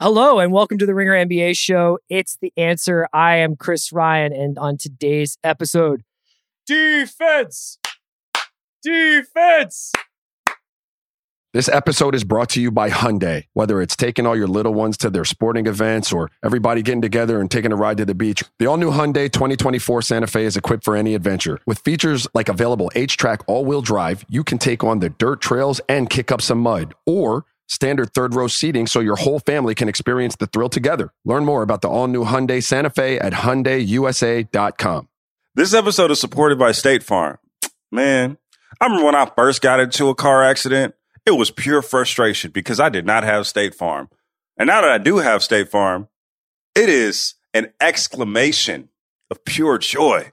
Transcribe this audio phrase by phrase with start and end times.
[0.00, 1.98] Hello and welcome to the Ringer NBA show.
[2.08, 3.08] It's the answer.
[3.12, 6.04] I am Chris Ryan, and on today's episode,
[6.68, 7.80] defense,
[8.80, 9.90] defense.
[11.52, 13.46] This episode is brought to you by Hyundai.
[13.54, 17.40] Whether it's taking all your little ones to their sporting events or everybody getting together
[17.40, 20.56] and taking a ride to the beach, the all new Hyundai 2024 Santa Fe is
[20.56, 21.58] equipped for any adventure.
[21.66, 25.40] With features like available H track all wheel drive, you can take on the dirt
[25.40, 26.94] trails and kick up some mud.
[27.04, 31.12] Or standard third row seating so your whole family can experience the thrill together.
[31.24, 35.08] Learn more about the all new Hyundai Santa Fe at HyundaiUSA.com.
[35.54, 37.38] This episode is supported by State Farm.
[37.90, 38.38] Man,
[38.80, 40.94] I remember when I first got into a car accident,
[41.26, 44.08] it was pure frustration because I did not have State Farm.
[44.56, 46.08] And now that I do have State Farm,
[46.74, 48.88] it is an exclamation
[49.30, 50.32] of pure joy.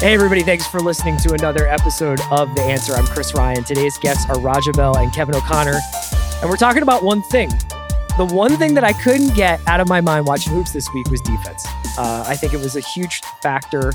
[0.00, 2.94] Hey, everybody, thanks for listening to another episode of The Answer.
[2.94, 3.64] I'm Chris Ryan.
[3.64, 5.78] Today's guests are Raja Bell and Kevin O'Connor.
[6.40, 7.50] And we're talking about one thing.
[8.16, 11.06] The one thing that I couldn't get out of my mind watching hoops this week
[11.10, 11.66] was defense.
[11.98, 13.92] Uh, I think it was a huge factor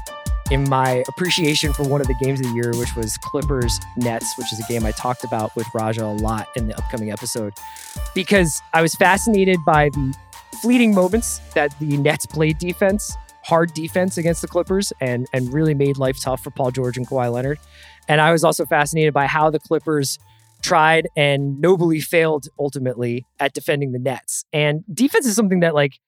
[0.52, 4.38] in my appreciation for one of the games of the year, which was Clippers Nets,
[4.38, 7.56] which is a game I talked about with Raja a lot in the upcoming episode,
[8.14, 10.16] because I was fascinated by the
[10.62, 15.76] fleeting moments that the Nets played defense hard defense against the Clippers and and really
[15.76, 17.60] made life tough for Paul George and Kawhi Leonard.
[18.08, 20.18] And I was also fascinated by how the Clippers
[20.64, 24.46] tried and nobly failed ultimately at defending the Nets.
[24.52, 26.00] And defense is something that like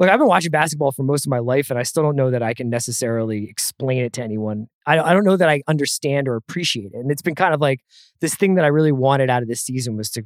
[0.00, 2.30] look, I've been watching basketball for most of my life and I still don't know
[2.30, 4.68] that I can necessarily explain it to anyone.
[4.84, 6.94] I I don't know that I understand or appreciate it.
[6.94, 7.80] And it's been kind of like
[8.20, 10.24] this thing that I really wanted out of this season was to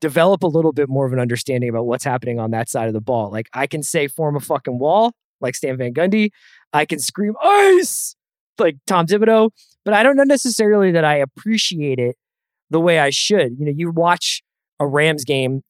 [0.00, 2.92] develop a little bit more of an understanding about what's happening on that side of
[2.92, 3.30] the ball.
[3.30, 6.30] Like I can say form a fucking wall like Stan Van Gundy.
[6.72, 8.16] I can scream ice
[8.58, 9.50] like Tom Thibodeau,
[9.84, 12.16] but I don't know necessarily that I appreciate it
[12.70, 13.58] the way I should.
[13.58, 14.42] You know, you watch
[14.80, 15.62] a Rams game,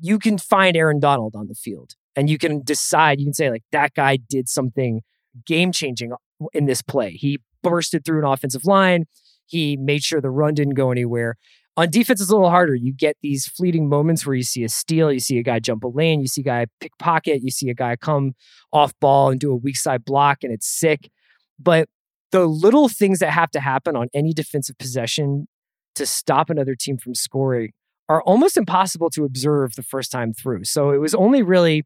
[0.00, 3.50] you can find Aaron Donald on the field and you can decide, you can say,
[3.50, 5.02] like, that guy did something
[5.46, 6.12] game changing
[6.52, 7.12] in this play.
[7.12, 9.04] He bursted through an offensive line.
[9.46, 11.36] He made sure the run didn't go anywhere.
[11.78, 12.74] On defense, it's a little harder.
[12.74, 15.84] You get these fleeting moments where you see a steal, you see a guy jump
[15.84, 18.32] a lane, you see a guy pickpocket, you see a guy come
[18.72, 21.08] off ball and do a weak side block, and it's sick.
[21.56, 21.88] But
[22.32, 25.46] the little things that have to happen on any defensive possession
[25.94, 27.70] to stop another team from scoring
[28.08, 30.64] are almost impossible to observe the first time through.
[30.64, 31.84] So it was only really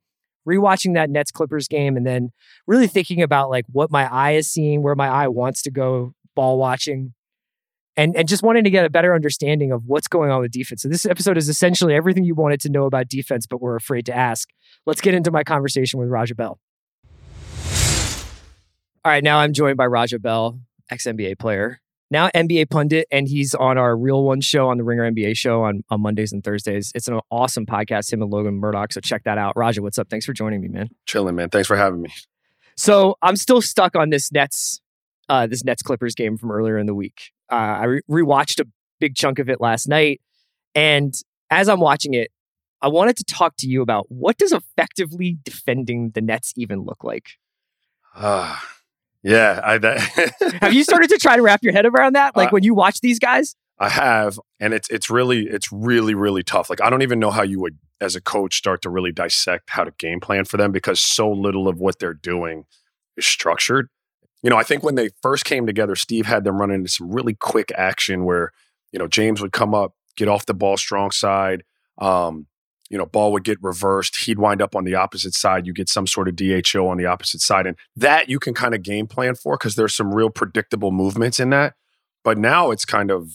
[0.48, 2.30] rewatching that Nets Clippers game and then
[2.66, 6.14] really thinking about like what my eye is seeing, where my eye wants to go
[6.34, 7.12] ball watching
[7.96, 10.82] and and just wanting to get a better understanding of what's going on with defense.
[10.82, 14.06] So this episode is essentially everything you wanted to know about defense, but were afraid
[14.06, 14.48] to ask.
[14.86, 16.58] Let's get into my conversation with Raja Bell.
[19.04, 20.60] All right, now I'm joined by Raja Bell,
[20.90, 21.80] ex NBA player,
[22.12, 25.62] now NBA pundit, and he's on our Real One show on the Ringer NBA show
[25.62, 26.92] on, on Mondays and Thursdays.
[26.94, 28.92] It's an awesome podcast, him and Logan Murdock.
[28.92, 29.54] So check that out.
[29.56, 30.08] Raja, what's up?
[30.08, 30.90] Thanks for joining me, man.
[31.06, 31.48] Chilling, man.
[31.48, 32.10] Thanks for having me.
[32.76, 34.80] So I'm still stuck on this Nets,
[35.28, 37.32] uh, this Nets Clippers game from earlier in the week.
[37.50, 38.68] Uh, I re- rewatched a
[39.00, 40.20] big chunk of it last night,
[40.74, 41.14] and
[41.50, 42.30] as I'm watching it,
[42.80, 47.04] I wanted to talk to you about what does effectively defending the Nets even look
[47.04, 47.30] like.
[48.14, 48.56] Uh,
[49.22, 50.00] yeah, I, that
[50.60, 52.36] have you started to try to wrap your head around that?
[52.36, 56.14] Like uh, when you watch these guys, I have, and it's it's really it's really
[56.14, 56.68] really tough.
[56.68, 59.70] Like I don't even know how you would, as a coach, start to really dissect
[59.70, 62.64] how to game plan for them because so little of what they're doing
[63.16, 63.88] is structured
[64.42, 67.10] you know, I think when they first came together, Steve had them running into some
[67.10, 68.52] really quick action where,
[68.92, 71.62] you know, James would come up, get off the ball strong side.
[71.98, 72.46] Um,
[72.90, 74.16] you know, ball would get reversed.
[74.16, 75.66] He'd wind up on the opposite side.
[75.66, 77.66] You get some sort of DHO on the opposite side.
[77.66, 81.40] And that you can kind of game plan for because there's some real predictable movements
[81.40, 81.74] in that.
[82.22, 83.30] But now it's kind of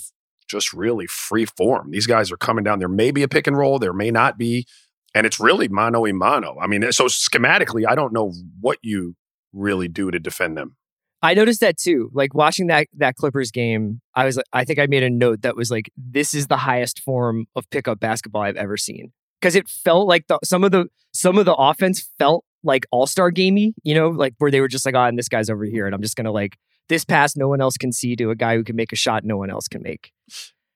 [0.47, 1.91] just really free form.
[1.91, 2.79] These guys are coming down.
[2.79, 4.67] There may be a pick and roll, there may not be.
[5.15, 6.57] And it's really mano a mano.
[6.61, 9.15] I mean, so schematically, I don't know what you
[9.53, 10.76] really do to defend them.
[11.21, 12.09] I noticed that too.
[12.13, 15.41] Like watching that that Clippers game, I was like I think I made a note
[15.41, 19.11] that was like this is the highest form of pickup basketball I've ever seen
[19.41, 23.31] because it felt like the some of the some of the offense felt like all-star
[23.31, 25.85] gamey, you know, like where they were just like, "Oh, and this guy's over here
[25.85, 26.57] and I'm just going to like
[26.89, 29.23] this pass no one else can see to a guy who can make a shot
[29.23, 30.11] no one else can make."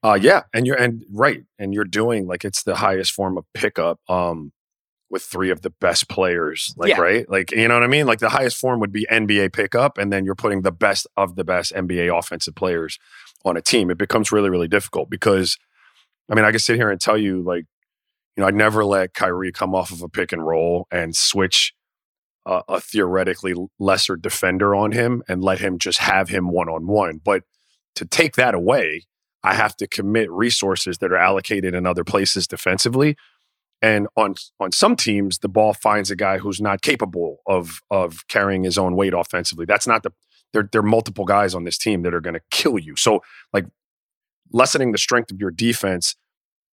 [0.04, 3.46] Uh, yeah, and you're and right, and you're doing like it's the highest form of
[3.54, 4.00] pickup.
[4.10, 4.52] Um,
[5.12, 7.02] with three of the best players, like Yeah.
[7.02, 8.08] right, like you know what I mean.
[8.08, 11.36] Like the highest form would be NBA pickup, and then you're putting the best of
[11.36, 12.98] the best NBA offensive players
[13.46, 13.92] on a team.
[13.92, 15.58] It becomes really, really difficult because,
[16.31, 17.66] I mean, I can sit here and tell you, like,
[18.38, 21.74] you know, I'd never let Kyrie come off of a pick and roll and switch
[22.46, 26.88] a, a theoretically lesser defender on him and let him just have him one on
[26.88, 27.19] one.
[27.24, 27.44] But
[27.96, 29.04] to take that away,
[29.44, 33.18] I have to commit resources that are allocated in other places defensively.
[33.81, 38.28] And on on some teams, the ball finds a guy who's not capable of of
[38.28, 39.66] carrying his own weight offensively.
[39.66, 40.12] That's not the
[40.54, 40.68] there.
[40.72, 42.95] There are multiple guys on this team that are going to kill you.
[42.95, 43.24] So,
[43.54, 43.66] like
[44.51, 46.16] lessening the strength of your defense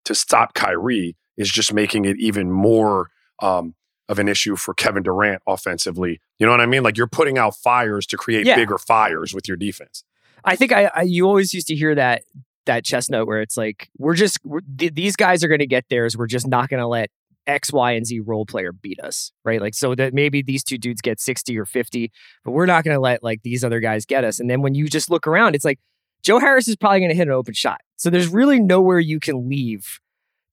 [0.05, 3.75] to stop Kyrie is just making it even more um,
[4.09, 6.21] of an issue for Kevin Durant offensively.
[6.39, 6.83] You know what I mean?
[6.83, 8.57] Like you're putting out fires to create Yeah.
[8.57, 10.03] bigger fires with your defense.
[10.45, 12.23] I think I, I you always used to hear that
[12.69, 15.85] that chestnut where it's like we're just we're, th- these guys are going to get
[15.91, 16.17] theirs.
[16.17, 17.11] We're just not going to let
[17.47, 19.61] X, Y, and Z role player beat us, right?
[19.61, 22.13] Like so that maybe these two dudes get sixty or fifty,
[22.45, 24.39] but we're not going to let like these other guys get us.
[24.39, 25.81] And then when you just look around, it's like
[26.23, 27.81] Joe Harris is probably going to hit an open shot.
[27.97, 29.99] So there's really nowhere you can leave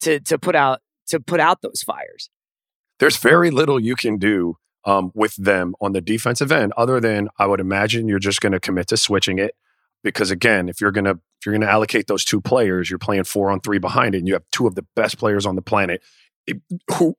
[0.02, 2.30] to to put out to put out those fires.
[3.00, 7.28] There's very little you can do um, with them on the defensive end, other than
[7.38, 9.56] I would imagine you're just going to commit to switching it.
[10.02, 13.60] Because again, if you're gonna you're gonna allocate those two players, you're playing four on
[13.62, 16.02] three behind it, and you have two of the best players on the planet.
[16.48, 16.62] It-
[16.98, 17.16] who,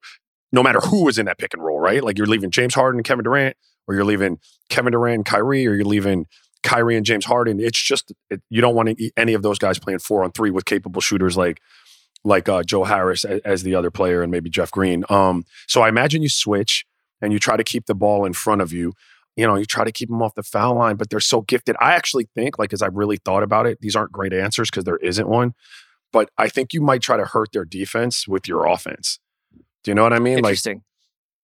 [0.52, 2.02] no matter who is in that pick and roll, right?
[2.02, 3.56] Like you're leaving James Harden and Kevin Durant,
[3.88, 4.38] or you're leaving
[4.69, 6.26] Kevin Durant and Kyrie, or you're leaving
[6.62, 7.61] Kyrie and James Harden.
[7.61, 10.50] It's just it, you don't want to, any of those guys playing four on three
[10.50, 11.61] with capable shooters like
[12.25, 15.05] like uh, Joe Harris as, as the other player and maybe Jeff Green.
[15.08, 16.84] Um, so I imagine you switch
[17.20, 18.94] and you try to keep the ball in front of you.
[19.36, 21.76] You know, you try to keep them off the foul line, but they're so gifted.
[21.78, 24.84] I actually think, like, as I really thought about it, these aren't great answers because
[24.84, 25.54] there isn't one.
[26.12, 29.18] But I think you might try to hurt their defense with your offense.
[29.84, 30.36] Do you know what I mean?
[30.36, 30.82] Like, Interesting.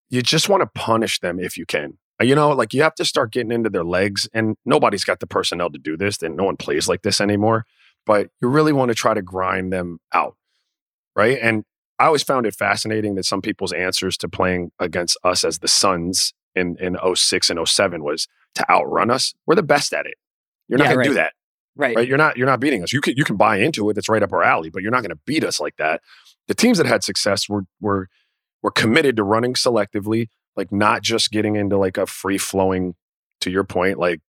[0.08, 1.98] you just want to punish them if you can.
[2.20, 5.20] Uh, You know, like you have to start getting into their legs, and nobody's got
[5.20, 6.22] the personnel to do this.
[6.22, 7.66] And no one plays like this anymore.
[8.06, 10.36] But you really want to try to grind them out,
[11.14, 11.38] right?
[11.40, 11.64] And
[11.98, 15.68] I always found it fascinating that some people's answers to playing against us as the
[15.68, 19.34] Suns in in 06 and 07 was to outrun us.
[19.46, 20.14] We're the best at it.
[20.68, 21.32] You're not Yeah, going to do that
[21.76, 21.96] right.
[21.96, 22.08] right?
[22.08, 22.92] You're not you're not beating us.
[22.92, 23.98] You can you can buy into it.
[23.98, 26.00] It's right up our alley, but you're not going to beat us like that.
[26.48, 28.08] The teams that had success were were
[28.62, 32.94] were committed to running selectively, like not just getting into like a free flowing,
[33.40, 34.20] to your point, like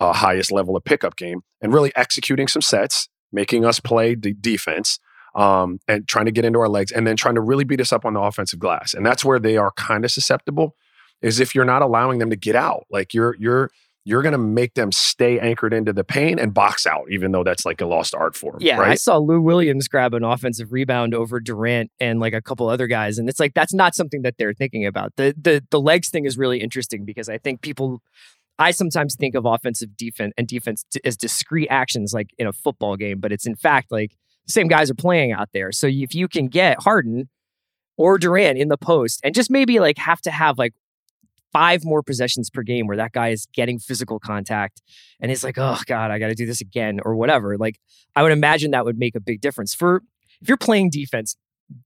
[0.00, 4.34] uh, highest level of pickup game, and really executing some sets, making us play de-
[4.34, 4.98] defense.
[5.34, 7.90] Um, and trying to get into our legs and then trying to really beat us
[7.90, 8.92] up on the offensive glass.
[8.92, 10.76] And that's where they are kind of susceptible
[11.22, 12.84] is if you're not allowing them to get out.
[12.90, 13.70] Like you're you're
[14.04, 17.44] you're going to make them stay anchored into the pain and box out, even though
[17.44, 18.56] that's like a lost art form.
[18.60, 22.68] Yeah, I saw Lou Williams grab an offensive rebound over Durant and like a couple
[22.68, 25.12] other guys, and it's like that's not something that they're thinking about.
[25.16, 28.02] the the The legs thing is really interesting because I think people,
[28.58, 32.96] I sometimes think of offensive defense and defense as discrete actions, like in a football
[32.96, 34.16] game, but it's in fact like
[34.46, 35.70] the same guys are playing out there.
[35.70, 37.28] So if you can get Harden
[37.96, 40.72] or Durant in the post, and just maybe like have to have like
[41.52, 44.80] five more possessions per game where that guy is getting physical contact
[45.20, 47.56] and it's like, oh God, I got to do this again or whatever.
[47.58, 47.78] Like,
[48.16, 49.74] I would imagine that would make a big difference.
[49.74, 50.02] For
[50.40, 51.36] if you're playing defense,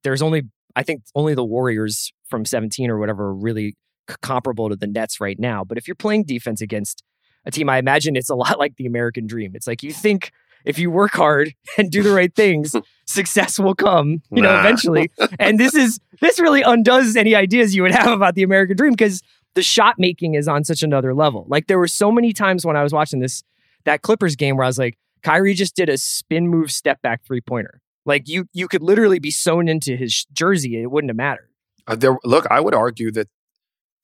[0.04, 0.42] there's only,
[0.74, 3.74] I think, only the Warriors from 17 or whatever are really
[4.08, 5.64] c- comparable to the Nets right now.
[5.64, 7.02] But if you're playing defense against
[7.44, 9.52] a team, I imagine it's a lot like the American dream.
[9.55, 10.32] It's like you think
[10.64, 12.74] if you work hard and do the right things,
[13.06, 14.60] success will come, you know, Nah.
[14.60, 15.10] eventually.
[15.38, 18.93] And this is, this really undoes any ideas you would have about the American dream
[18.93, 19.22] because
[19.56, 21.46] the shot making is on such another level.
[21.48, 23.43] Like there were so many times when I was watching this
[23.86, 27.25] that Clippers game where I was like, Kyrie just did a spin move step back
[27.25, 27.81] three pointer.
[28.05, 31.48] Like you you could literally be sewn into his jersey it wouldn't have mattered.
[31.89, 33.29] Uh, there, look, I would argue that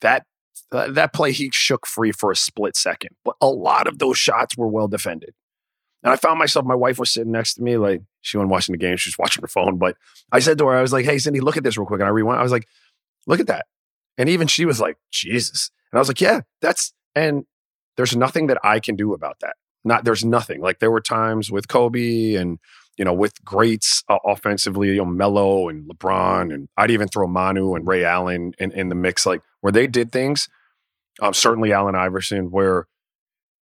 [0.00, 0.24] that
[0.72, 4.18] uh, that play he shook free for a split second, but a lot of those
[4.18, 5.34] shots were well defended.
[6.02, 8.72] And I found myself, my wife was sitting next to me, like she wasn't watching
[8.72, 9.76] the game, she was watching her phone.
[9.76, 9.96] But
[10.32, 12.08] I said to her, I was like, "Hey, Cindy, look at this real quick." And
[12.08, 12.40] I rewind.
[12.40, 12.66] I was like,
[13.26, 13.66] "Look at that."
[14.18, 17.44] And even she was like, "Jesus." And I was like, "Yeah, that's." And
[17.96, 19.56] there's nothing that I can do about that.
[19.84, 20.60] Not there's nothing.
[20.60, 22.58] Like there were times with Kobe and
[22.96, 27.26] you know with greats uh, offensively, you know Melo and LeBron, and I'd even throw
[27.26, 30.48] Manu and Ray Allen in, in the mix, like where they did things.
[31.20, 32.86] Um, certainly Allen Iverson, where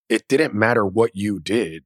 [0.10, 1.84] it didn't matter what you did.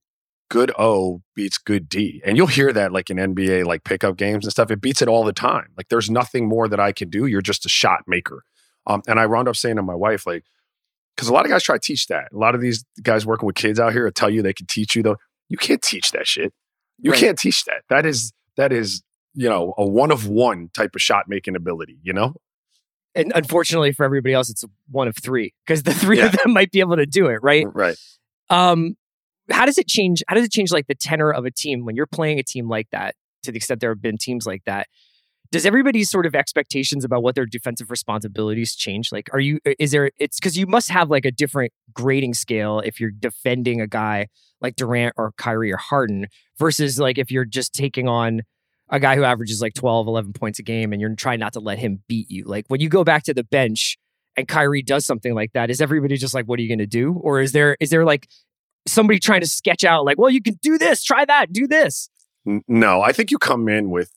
[0.49, 2.21] Good O beats good D.
[2.25, 4.69] And you'll hear that like in NBA, like pickup games and stuff.
[4.69, 5.69] It beats it all the time.
[5.77, 7.25] Like there's nothing more that I can do.
[7.25, 8.43] You're just a shot maker.
[8.87, 10.43] Um, and I wound up saying to my wife, like,
[11.15, 12.29] because a lot of guys try to teach that.
[12.33, 14.65] A lot of these guys working with kids out here will tell you they can
[14.65, 15.17] teach you, though.
[15.49, 16.53] You can't teach that shit.
[16.99, 17.19] You Right.
[17.19, 17.81] can't teach that.
[17.89, 19.01] That is that is
[19.33, 21.97] you know a one of one type of shot making ability.
[22.01, 22.35] You know,
[23.15, 26.27] And unfortunately for everybody else, it's a one of three because the three Yeah.
[26.27, 27.65] of them might be able to do it, right?
[27.73, 27.97] right?
[28.49, 28.95] Um,
[29.49, 30.23] how does it change?
[30.27, 32.69] How does it change like the tenor of a team when you're playing a team
[32.69, 33.15] like that?
[33.43, 34.87] To the extent there have been teams like that,
[35.51, 39.11] does everybody's sort of expectations about what their defensive responsibilities change?
[39.11, 39.59] Like, are you?
[39.79, 40.11] Is there?
[40.17, 44.27] It's because you must have like a different grading scale if you're defending a guy
[44.61, 46.27] like Durant or Kyrie or Harden
[46.57, 48.41] versus like if you're just taking on
[48.89, 51.59] a guy who averages like 12, 11 points a game and you're trying not to
[51.59, 52.43] let him beat you.
[52.43, 53.97] Like when you go back to the bench
[54.35, 56.85] and Kyrie does something like that, is everybody just like, what are you going to
[56.85, 57.13] do?
[57.13, 58.27] Or is there is there like
[58.87, 62.09] somebody trying to sketch out like, well, you can do this, try that, do this.
[62.67, 64.11] No, I think you come in with,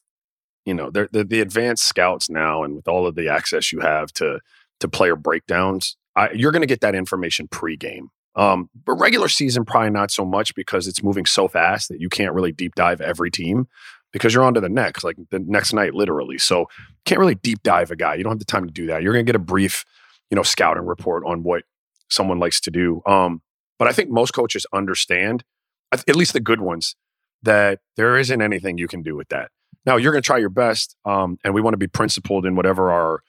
[0.65, 3.81] you know, the, the the advanced scouts now, and with all of the access you
[3.81, 4.41] have to
[4.81, 8.09] to player breakdowns, I, you're going to get that information pregame.
[8.37, 12.09] Um, but regular season, probably not so much because it's moving so fast that you
[12.09, 13.69] can't really deep dive every team
[14.13, 16.39] because you're on to the next, like the next night, literally.
[16.39, 16.67] So
[17.05, 18.15] can't really deep dive a guy.
[18.15, 19.03] You don't have the time to do that.
[19.03, 19.85] You're going to get a brief,
[20.31, 21.63] you know, scouting report on what
[22.11, 23.03] someone likes to do.
[23.07, 23.43] Um,
[23.79, 25.45] but I think most coaches understand,
[25.93, 26.97] at least the good ones,
[27.43, 29.51] that there isn't anything you can do with that.
[29.87, 32.57] Now you're going to try your best, um, and we want to be principled in
[32.57, 33.23] whatever our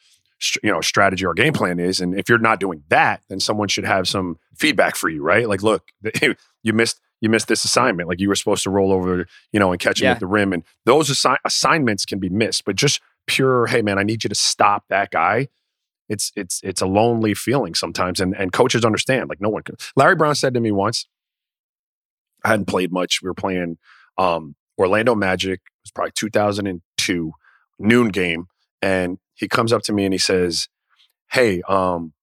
[0.63, 1.99] you know strategy or game plan is.
[1.99, 5.47] And if you're not doing that, then someone should have some feedback for you, right?
[5.47, 5.83] Like, look,
[6.21, 8.07] you missed you missed this assignment.
[8.09, 10.11] Like you were supposed to roll over, you know, and catch him Yeah.
[10.11, 12.65] at the rim, and those assi- assignments can be missed.
[12.65, 15.47] But just pure, hey man, I need you to stop that guy.
[16.07, 19.29] It's it's it's a lonely feeling sometimes, and and coaches understand.
[19.29, 19.75] Like no one can.
[19.95, 21.07] Larry Brown said to me once,
[22.43, 23.21] I hadn't played much.
[23.23, 23.77] We were playing
[24.17, 25.61] um, Orlando Magic.
[25.85, 27.31] Was probably 2002
[27.77, 28.47] noon game,
[28.81, 30.67] and he comes up to me and he says,
[31.31, 32.13] "Hey, um,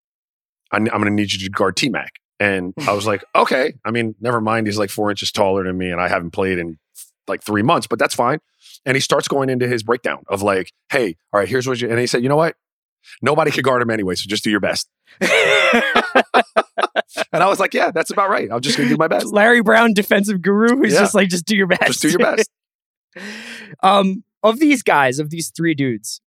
[0.72, 3.74] I, am going to need you to guard T Mac." And I was like, "Okay."
[3.84, 4.66] I mean, never mind.
[4.66, 6.78] He's like four inches taller than me, and I haven't played in
[7.28, 8.40] like three months, but that's fine.
[8.84, 11.88] And he starts going into his breakdown of like, "Hey, all right, here's what you."
[11.88, 12.56] And he said, "You know what?
[13.20, 14.88] Nobody could guard him anyway, so just do your best."
[17.34, 18.48] And I was like, "Yeah, that's about right.
[18.50, 19.32] I'm just going to do my best.
[19.32, 21.00] Larry Brown, defensive guru, who's Yeah.
[21.00, 21.86] just like, just do your best.
[21.86, 22.48] Just do your best."
[23.82, 26.20] Um, of these guys, of these three dudes,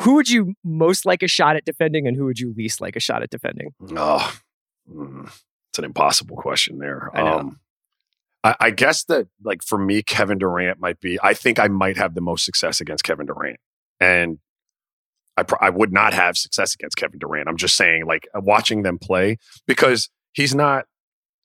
[0.00, 2.96] who would you most like a shot at defending, and who would you least like
[2.96, 3.74] a shot at defending?
[3.96, 4.40] Oh,
[4.88, 7.10] it's an impossible question there.
[7.14, 7.38] I know.
[7.38, 7.60] Um,
[8.44, 11.96] I, I guess that, like, for me, Kevin Durant might be, I think I might
[11.96, 13.60] have the most success against Kevin Durant.
[14.00, 14.38] And
[15.36, 17.48] I, I would not have success against Kevin Durant.
[17.48, 20.86] I'm just saying, like, uh, watching them play because he's not,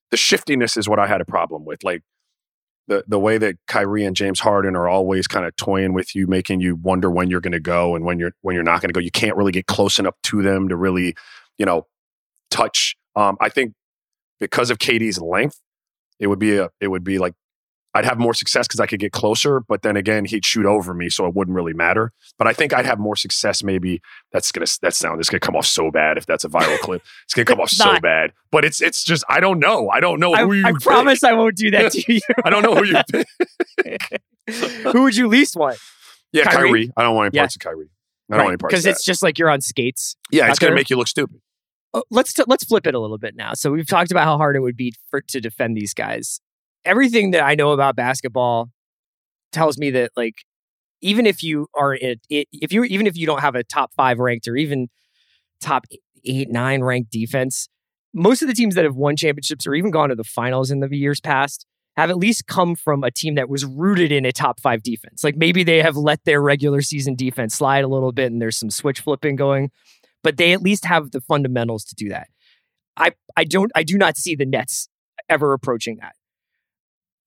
[0.10, 1.84] the shiftiness is what I had a problem with.
[1.84, 2.02] Like,
[2.88, 6.26] the, the way that Kyrie and James Harden are always kind of toying with you,
[6.28, 8.90] making you wonder when you're going to go and when you're when you're not going
[8.90, 9.00] to go.
[9.00, 11.16] You can't really get close enough to them to really,
[11.58, 11.86] you know,
[12.50, 12.96] touch.
[13.16, 13.74] Um, I think
[14.40, 15.60] because of Katie's length,
[16.20, 17.34] it would be a it would be like
[17.98, 20.94] I'd have more success because I could get closer, but then again, he'd shoot over
[20.94, 22.12] me, so it wouldn't really matter.
[22.38, 23.64] But I think I'd have more success.
[23.64, 24.02] Maybe
[24.32, 27.02] that's gonna that sound is gonna come off so bad if that's a viral clip.
[27.26, 28.32] It's gonna come off It's so bad.
[28.52, 29.90] But it's it's just I don't know.
[29.90, 30.66] I don't know I, who you.
[30.66, 30.82] I pick.
[30.82, 32.20] promise I won't do that to you.
[32.46, 32.98] I don't know who you
[33.84, 34.22] pick.
[34.94, 35.78] who would you least want?
[36.32, 36.68] Yeah, Kyrie?
[36.70, 36.92] Kyrie.
[36.98, 37.42] I don't want any Yeah.
[37.44, 37.90] parts of Kyrie.
[38.30, 40.16] I don't want any parts Because it's just like you're on skates.
[40.32, 40.76] Yeah, it's gonna there.
[40.76, 41.40] make you look stupid.
[41.94, 43.54] Uh, let's t- let's flip it a little bit now.
[43.54, 46.42] So we've talked about how hard it would be for to defend these guys.
[46.86, 48.70] Everything that I know about basketball
[49.52, 50.36] tells me that like
[51.02, 54.20] even if you are it, if you even if you don't have a top five
[54.20, 54.88] ranked or even
[55.62, 55.86] top
[56.26, 57.68] eight nine ranked defense,
[58.14, 60.80] most of the teams that have won championships or even gone to the finals in
[60.80, 61.66] the years past
[61.96, 65.24] have at least come from a team that was rooted in a top five defense.
[65.24, 68.58] Like maybe they have let their regular season defense slide a little bit and there's
[68.58, 69.72] some switch flipping going,
[70.24, 72.28] but they at least have the fundamentals to do that.
[72.96, 74.90] I I don't I do not see the Nets
[75.30, 76.16] ever approaching that.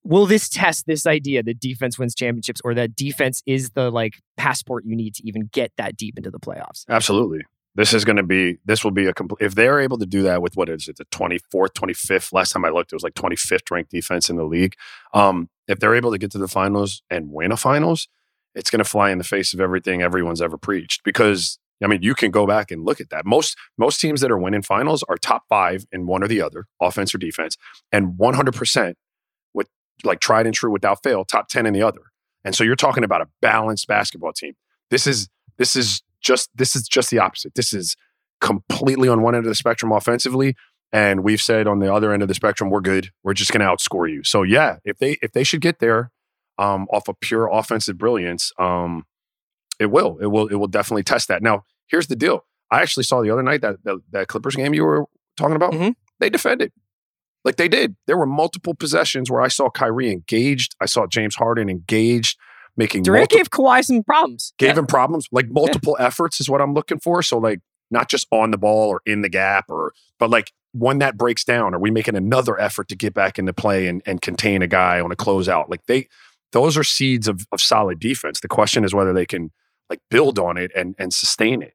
[0.02, 4.14] Will this test this idea that defense wins championships or that defense is the like
[4.36, 6.84] passport you need to even get that deep into the playoffs?
[6.88, 7.42] Absolutely.
[7.74, 10.22] This is going to be, this will be a complete, if they're able to do
[10.22, 13.14] that with what is it, the 24th, 25th, last time I looked, it was like
[13.14, 14.74] 25th ranked defense in the league.
[15.14, 18.08] Um, if they're able to get to the finals and win a finals,
[18.56, 22.02] it's going to fly in the face of everything everyone's ever preached because I mean,
[22.02, 23.24] you can go back and look at that.
[23.24, 26.66] Most most teams that are winning finals are top five in one or the other,
[26.80, 27.56] offense or defense,
[27.90, 28.96] and 100% with
[30.04, 32.00] like tried and true without fail, top 10 in the other.
[32.44, 34.54] And so you're talking about a balanced basketball team.
[34.90, 35.28] This is
[35.58, 37.54] this is just this is just the opposite.
[37.54, 37.96] This is
[38.40, 40.56] completely on one end of the spectrum offensively,
[40.92, 43.10] and we've said on the other end of the spectrum we're good.
[43.22, 44.24] We're just going to outscore you.
[44.24, 46.10] So yeah, if they if they should get there
[46.58, 49.04] um, off of pure offensive brilliance, um,
[49.78, 50.18] it will.
[50.20, 50.46] It will.
[50.46, 51.42] It will definitely test that.
[51.42, 52.46] Now, here's the deal.
[52.70, 55.04] I actually saw the other night that that, that Clippers game you were
[55.36, 55.72] talking about.
[55.72, 55.94] Mhm.
[56.18, 56.72] They defended.
[57.44, 57.96] Like they did.
[58.06, 60.74] There were multiple possessions where I saw Kyrie engaged.
[60.80, 62.38] I saw James Harden engaged,
[62.76, 64.52] making Durant multi- gave Kawhi some problems.
[64.58, 64.80] gave Yeah.
[64.80, 65.26] him problems.
[65.32, 67.22] Like multiple efforts is what I'm looking for.
[67.22, 70.98] So like not just on the ball or in the gap or but like when
[70.98, 74.20] that breaks down, are we making another effort to get back into play and, and
[74.22, 75.68] contain a guy on a closeout?
[75.68, 76.08] Like they
[76.52, 78.40] those are seeds of, of solid defense.
[78.40, 79.50] The question is whether they can
[79.88, 81.74] like build on it and and sustain it.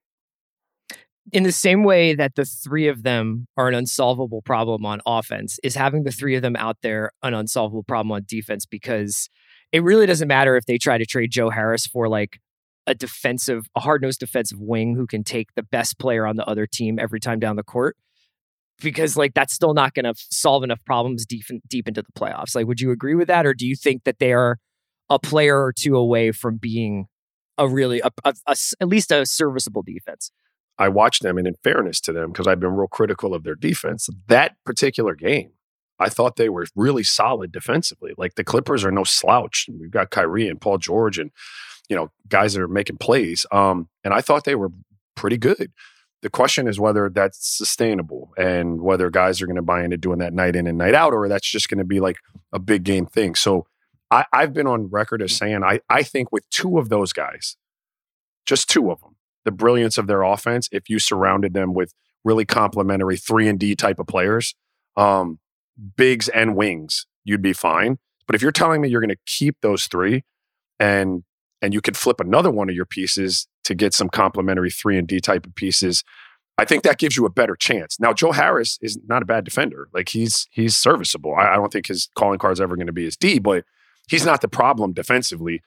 [1.32, 5.60] In the same way that the three of them are an unsolvable problem on offense,
[5.64, 9.30] is having the three of them out there an unsolvable problem on defense because
[9.72, 12.40] it really doesn't matter if they try to trade Joe Harris for like
[12.88, 16.46] a defensive, a hard nosed defensive wing who can take the best player on the
[16.46, 17.98] other team every time down the court.
[18.82, 22.56] Because like that's still not going to solve enough problems deep deep into the playoffs.
[22.56, 24.58] Like, would you agree with that, or do you think that they are
[25.10, 27.08] a player or two away from being
[27.58, 30.32] a really a, a- a at least a serviceable defense?
[30.78, 33.56] I watched them, and in fairness to them, because I've been real critical of their
[33.56, 35.52] defense, that particular game,
[36.00, 38.14] I thought they were really solid defensively.
[38.18, 39.68] Like the Clippers are no slouch.
[39.72, 41.32] We've got Kyrie and Paul George, and
[41.90, 43.46] you know guys that are making plays.
[43.52, 44.72] Um, and I thought they were
[45.16, 45.72] pretty good.
[46.22, 50.20] The question is whether that's sustainable and whether guys are going to buy into doing
[50.20, 52.18] that night in and night out, or that's just going to be like
[52.52, 53.36] a big game thing.
[53.36, 53.68] So
[54.12, 57.58] I, I've been on record as saying I, I think with two of those guys,
[58.46, 59.15] just two of them,
[59.46, 63.76] the brilliance of their offense, if you surrounded them with really complementary three and D
[63.76, 64.56] type of players,
[64.98, 65.40] um,
[65.96, 67.98] bigs and wings, you'd be fine.
[68.28, 70.24] But if you're telling me you're going to keep those three
[70.80, 71.24] and
[71.62, 75.08] and you could flip another one of your pieces to get some complementary three and
[75.08, 76.04] D type of pieces,
[76.58, 78.00] I think that gives you a better chance.
[78.00, 79.90] Now, Joe Harris is not a bad defender.
[79.94, 81.36] Like he's he's serviceable.
[81.36, 83.64] I, I don't think his calling card is ever going to be his D, but
[84.08, 85.62] he's not the problem defensively.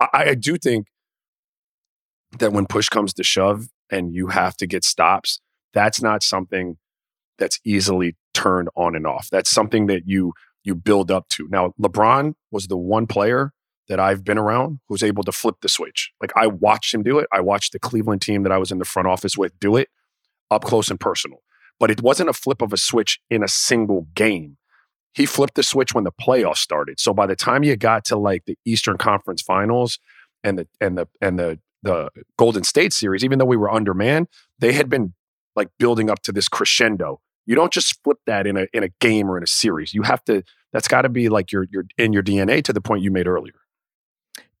[0.00, 0.86] I, I do think
[2.38, 5.40] that when push comes to shove and you have to get stops,
[5.74, 6.76] that's not something
[7.38, 9.28] that's easily turned on and off.
[9.30, 10.32] That's something that you
[10.64, 11.48] you build up to.
[11.50, 13.52] Now, LeBron was the one player
[13.88, 16.12] that I've been around who's able to flip the switch.
[16.20, 17.26] Like I watched him do it.
[17.32, 19.88] I watched the Cleveland team that I was in the front office with do it
[20.50, 21.42] up close and personal.
[21.80, 24.56] But it wasn't a flip of a switch in a single game.
[25.14, 27.00] He flipped the switch when the playoffs started.
[27.00, 29.98] So by the time you got to like the Eastern Conference Finals
[30.44, 34.28] and the and the and the the Golden State series, even though we were undermanned,
[34.58, 35.14] they had been
[35.56, 37.20] like building up to this crescendo.
[37.44, 39.92] You don't just flip that in a in a game or in a series.
[39.92, 40.42] You have to.
[40.72, 43.26] That's got to be like your your in your DNA to the point you made
[43.26, 43.54] earlier.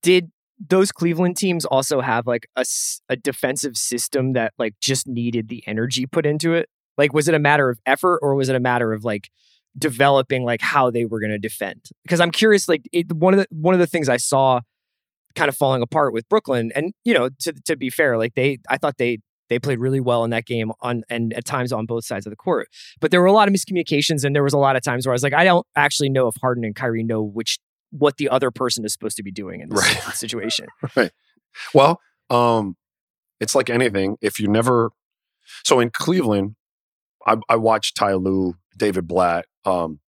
[0.02, 0.30] did
[0.68, 2.64] those Cleveland teams also have like a,
[3.08, 6.68] a defensive system that like just needed the energy put into it?
[6.98, 9.30] Like, was it a matter of effort or was it a matter of like
[9.76, 11.88] developing like how they were going to defend?
[12.04, 14.60] Because I'm curious, like it, one of the one of the things I saw
[15.34, 18.58] kind of falling apart with Brooklyn, and you know, to to be fair, like they,
[18.68, 19.18] I thought they
[19.48, 22.30] they played really well in that game on and at times on both sides of
[22.30, 22.68] the court.
[23.00, 25.12] But there were a lot of miscommunications, and there was a lot of times where
[25.12, 27.58] I was like, I don't actually know if Harden and Kyrie know which
[27.90, 30.02] what the other person is supposed to be doing in this Right.
[30.14, 30.66] situation.
[30.96, 31.10] Right.
[31.74, 32.76] Well, um,
[33.40, 34.16] it's like anything.
[34.22, 34.90] If you never,
[35.64, 36.54] so in Cleveland,
[37.26, 40.00] I, I watched Ty Lue, David Blatt, um,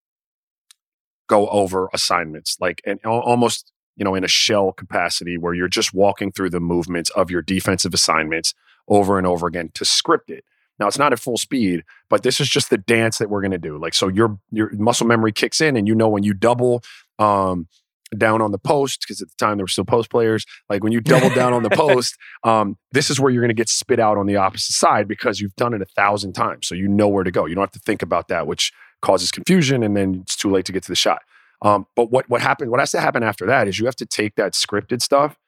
[1.28, 5.94] go over assignments, like and almost you know in a shell capacity where you're just
[5.94, 8.54] walking through the movements of your defensive assignments
[8.88, 10.44] over and over again to script it.
[10.78, 13.52] Now it's not at full speed, but this is just the dance that we're going
[13.52, 13.78] to do.
[13.78, 16.82] Like so, your your muscle memory kicks in, and you know when you double.
[17.18, 17.68] Um,
[18.16, 20.44] down on the post because at the time there were still post players.
[20.68, 23.54] Like when you double down on the post, um, this is where you're going to
[23.54, 26.68] get spit out on the opposite side because you've done it a thousand times.
[26.68, 27.46] So you know where to go.
[27.46, 30.64] You don't have to think about that, which causes confusion, and then it's too late
[30.66, 31.22] to get to the shot.
[31.62, 32.70] Um, but what what happened?
[32.70, 35.38] What has to happen after that is you have to take that scripted stuff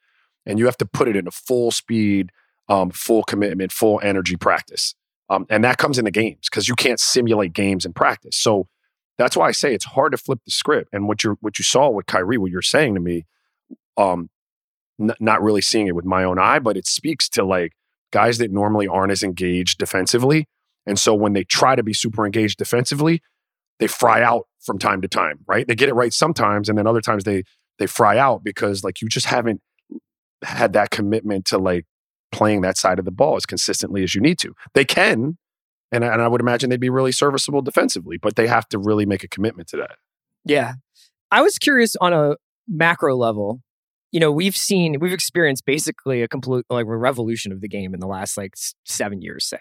[0.46, 2.31] and you have to put it into full speed,
[2.68, 4.94] um, full commitment, full energy practice.
[5.29, 8.37] Um, and that comes in the games because you can't simulate games in practice.
[8.37, 8.68] So
[9.18, 10.90] that's why I say it's hard to flip the script.
[10.92, 13.24] And what you what you saw with Kyrie, what you're saying to me,
[13.96, 14.31] um,
[15.00, 17.72] n- not really seeing it with my own eye, but it speaks to like
[18.12, 20.46] guys that normally aren't as engaged defensively.
[20.87, 23.22] And so when they try to be super engaged defensively,
[23.79, 25.66] they fry out from time to time, right?
[25.66, 27.44] They get it right sometimes, and then other times they
[27.79, 29.61] they fry out because like you just haven't
[30.42, 31.87] had that commitment to like
[32.33, 34.55] playing that side of the ball as consistently as you need to.
[34.74, 35.38] They can,
[35.92, 39.07] and and I would imagine they'd be really serviceable defensively, but they have to really
[39.07, 39.96] make a commitment to that.
[40.44, 40.74] Yeah.
[41.31, 42.37] I was curious on a
[42.68, 43.61] macro level.
[44.12, 47.94] You know, we've seen, we've experienced basically a complete, like a revolution of the game
[47.94, 49.59] in the last like seven years, say,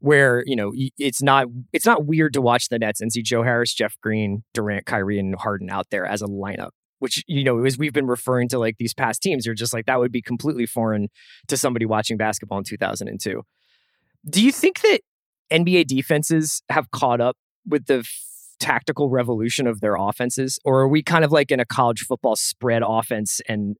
[0.00, 3.42] where, you know, it's not, it's not weird to watch the Nets and see Joe
[3.42, 7.64] Harris, Jeff Green, Durant, Kyrie, and Harden out there as a lineup, which, you know,
[7.64, 10.22] as we've been referring to like these past teams, you're just like, that would be
[10.22, 11.08] completely foreign
[11.48, 13.42] to somebody watching basketball in 2002.
[14.28, 15.00] Do you think that
[15.52, 18.08] NBA defenses have caught up with the f-
[18.60, 22.36] tactical revolution of their offenses, or are we kind of like in a college football
[22.36, 23.76] spread offense and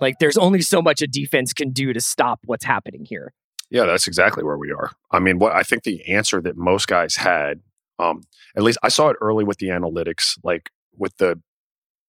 [0.00, 3.32] like there's only so much a defense can do to stop what's happening here?
[3.70, 4.92] Yeah, that's exactly where we are.
[5.10, 7.60] I mean, what I think the answer that most guys had,
[7.98, 8.22] um,
[8.56, 11.40] at least I saw it early with the analytics, like with the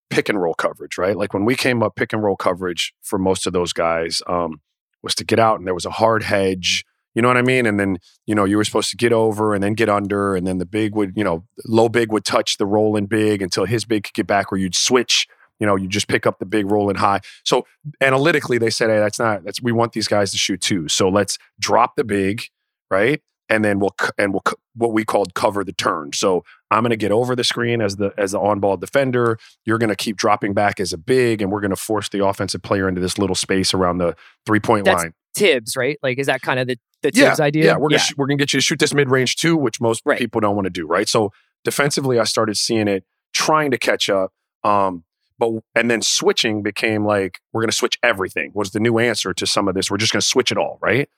[0.10, 1.17] pick and roll coverage, right?
[1.17, 4.62] Like when we came up, pick and roll coverage for most of those guys um,
[5.02, 6.86] was to get out and there was a hard hedge.
[7.15, 7.65] You know what I mean?
[7.65, 10.46] And then, you know, you were supposed to get over and then get under, and
[10.46, 13.86] then the big would, you know, low big would touch the rolling big until his
[13.86, 15.26] big could get back, where you'd switch
[15.60, 17.22] you know, you just pick up the big rolling high.
[17.43, 17.65] So
[18.02, 20.88] analytically, they said, hey, that's not, that's, we want these guys to shoot two.
[20.88, 22.43] So let's drop the big,
[22.91, 23.22] right?
[23.50, 24.43] And then we'll, and we'll,
[24.76, 26.12] what we called cover the turn.
[26.13, 29.39] So I'm going to get over the screen as the, as the on ball defender.
[29.65, 32.26] You're going to keep dropping back as a big, and we're going to force the
[32.26, 34.15] offensive player into this little space around the
[34.46, 35.13] three point line.
[35.34, 36.00] Thibs, right?
[36.02, 37.65] Like, is that kind of the, the Thibs yeah, idea?
[37.65, 39.80] Yeah, we're gonna sh- we're gonna get you to shoot this mid range too, which
[39.80, 40.17] most right.
[40.17, 41.08] people don't want to do, right?
[41.08, 41.32] So
[41.63, 44.32] defensively, I started seeing it trying to catch up.
[44.63, 45.04] Um,
[45.39, 49.34] but and then switching became like we're going to switch everything was the new answer
[49.34, 49.91] to some of this.
[49.91, 51.10] We're just going to switch it all right?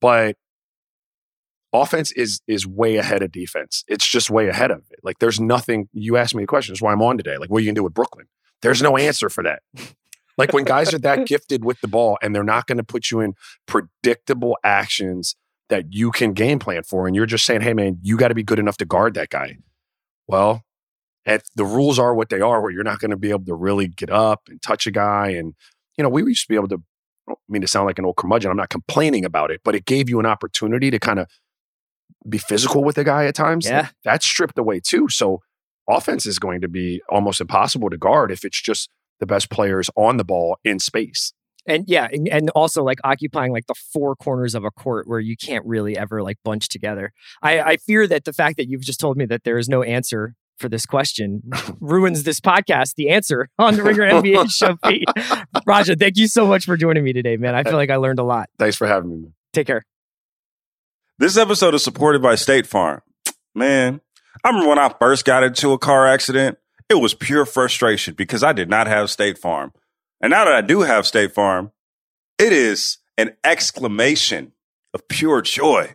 [0.00, 0.36] But
[1.72, 3.84] offense is is way ahead of defense.
[3.88, 5.00] It's just way ahead of it.
[5.02, 7.36] Like there's nothing you asked me the question that's why i'm on today.
[7.38, 8.26] Like what are you going to do with brooklyn?
[8.62, 9.62] There's no answer for that.
[10.36, 13.10] Like when guys are that gifted with the ball and they're not going to put
[13.10, 13.34] you in
[13.66, 15.36] predictable actions
[15.68, 18.34] that you can game plan for and you're just saying hey man you got to
[18.34, 19.58] be good enough to guard that guy.
[20.26, 20.64] Well
[21.26, 23.54] and the rules are what they are, where you're not going to be able to
[23.54, 25.28] really get up and touch a guy.
[25.28, 25.54] And,
[25.96, 26.82] you know, we used to be able to,
[27.28, 29.84] I mean to sound like an old curmudgeon, I'm not complaining about it, but it
[29.84, 31.28] gave you an opportunity to kind of
[32.28, 33.66] be physical with a guy at times.
[33.66, 33.88] Yeah.
[34.04, 35.08] That's stripped away too.
[35.08, 35.40] So
[35.88, 39.90] offense is going to be almost impossible to guard if it's just the best players
[39.96, 41.32] on the ball in space.
[41.66, 45.20] And yeah, and, and also like occupying like the four corners of a court where
[45.20, 47.12] you can't really ever like bunch together.
[47.42, 49.82] I, I fear that the fact that you've just told me that there is no
[49.82, 51.42] answer for this question
[51.80, 55.06] ruins this podcast, the answer on the Ringer NBA show feed.
[55.66, 57.54] Raja, thank you so much for joining me today, man.
[57.54, 58.48] I feel like I learned a lot.
[58.58, 59.32] Thanks for having me, man.
[59.52, 59.84] Take care.
[61.18, 63.02] This episode is supported by State Farm.
[63.54, 64.00] Man,
[64.44, 68.42] I remember when I first got into a car accident, it was pure frustration because
[68.42, 69.72] I did not have State Farm.
[70.20, 71.72] And now that I do have State Farm,
[72.38, 74.52] it is an exclamation
[74.94, 75.94] of pure joy.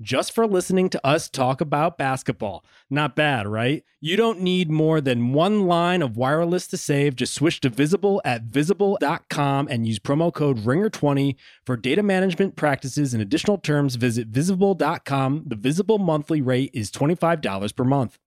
[0.00, 2.64] just for listening to us talk about basketball.
[2.88, 3.84] Not bad, right?
[4.00, 7.16] You don't need more than one line of wireless to save.
[7.16, 13.12] Just switch to Visible at visible.com and use promo code RINGER20 for data management practices
[13.12, 13.96] and additional terms.
[13.96, 15.44] Visit visible.com.
[15.46, 18.18] The Visible monthly rate is $25 per month.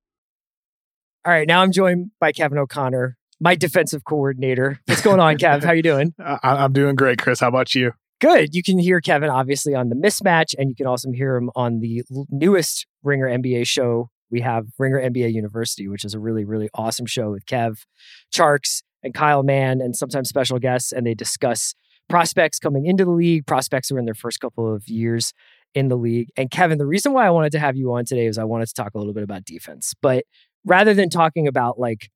[1.26, 4.80] All right, now I'm joined by Kevin O'Connor, my defensive coordinator.
[4.88, 5.64] What's going on, Kev?
[5.64, 6.14] How you doing?
[6.20, 7.40] I- I'm doing great, Chris.
[7.40, 7.94] How about you?
[8.24, 8.56] Good.
[8.56, 11.82] You can hear Kevin obviously on the mismatch, and you can also hear him on
[11.82, 14.08] the newest Ringer NBA show.
[14.32, 17.80] We have Ringer NBA University, which is a really, really awesome show with Kev,
[18.34, 20.94] Tjarks, and Kyle Mann, and sometimes special guests.
[20.94, 21.76] And they discuss
[22.08, 25.34] prospects coming into the league, prospects who are in their first couple of years
[25.76, 26.30] in the league.
[26.38, 28.70] And Kevin, the reason why I wanted to have you on today is I wanted
[28.70, 29.94] to talk a little bit about defense.
[30.02, 30.24] But
[30.64, 32.10] rather than talking about like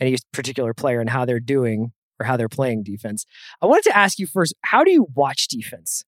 [0.00, 3.24] any particular player and how they're doing, or how they're playing defense.
[3.60, 6.04] I wanted to ask you first, how do you watch defense?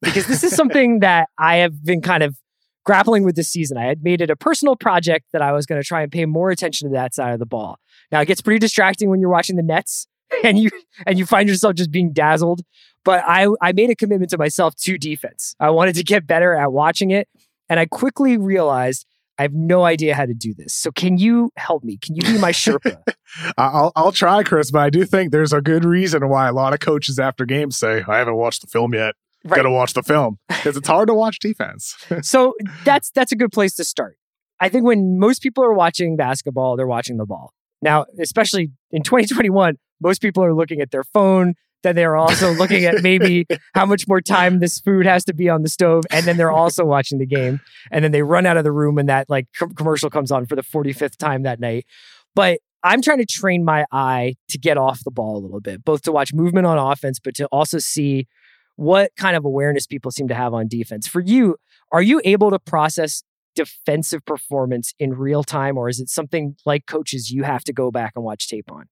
[0.00, 2.38] Because this is something that I have been kind of
[2.84, 3.76] grappling with this season.
[3.76, 6.24] I had made it a personal project that I was going to try and pay
[6.24, 7.78] more attention to that side of the ball.
[8.12, 10.06] Now it gets pretty distracting when you're watching the Nets
[10.44, 10.70] and you
[11.06, 12.62] and you find yourself just being dazzled.
[13.04, 15.54] But I I made a commitment to myself to defense.
[15.58, 17.28] I wanted to get better at watching it.
[17.68, 19.06] and I quickly realized
[19.38, 20.74] I have no idea how to do this.
[20.74, 21.98] So can you help me?
[21.98, 23.02] Can you be my Sherpa?
[23.58, 26.72] I'll I'll try, Chris, but I do think there's a good reason why a lot
[26.72, 29.14] of coaches after games say, "I haven't watched the film yet.
[29.44, 29.56] Right.
[29.56, 31.96] Got to watch the film," because it's hard to watch defense.
[32.22, 34.16] so that's that's a good place to start.
[34.58, 37.52] I think when most people are watching basketball, they're watching the ball.
[37.82, 41.54] Now, especially in 2021, most people are looking at their phone.
[41.86, 45.48] Then they're also looking at maybe how much more time this food has to be
[45.48, 47.60] on the stove, and then they're also watching the game.
[47.92, 50.46] And then they run out of the room, and that like com- commercial comes on
[50.46, 51.86] for the 45th time that night.
[52.34, 55.84] But I'm trying to train my eye to get off the ball a little bit,
[55.84, 58.26] both to watch movement on offense, but to also see
[58.74, 61.06] what kind of awareness people seem to have on defense.
[61.06, 61.54] For you,
[61.92, 63.22] are you able to process
[63.54, 67.92] defensive performance in real time, or is it something like coaches you have to go
[67.92, 68.86] back and watch tape on?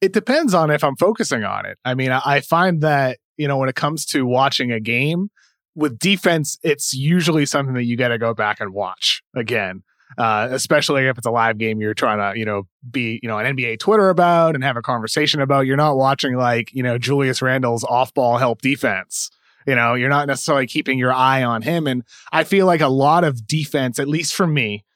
[0.00, 1.78] It depends on if I'm focusing on it.
[1.84, 5.30] I mean, I, find that, you know, when it comes to watching a game
[5.74, 9.82] with defense, it's usually something that you got to go back and watch again.
[10.16, 13.38] Uh, especially if it's a live game you're trying to, you know, be, you know,
[13.38, 15.66] an NBA Twitter about and have a conversation about.
[15.66, 19.30] You're not watching like, you know, Julius Randle's off ball help defense.
[19.66, 21.86] You know, you're not necessarily keeping your eye on him.
[21.86, 24.86] And I feel like a lot of defense, at least for me,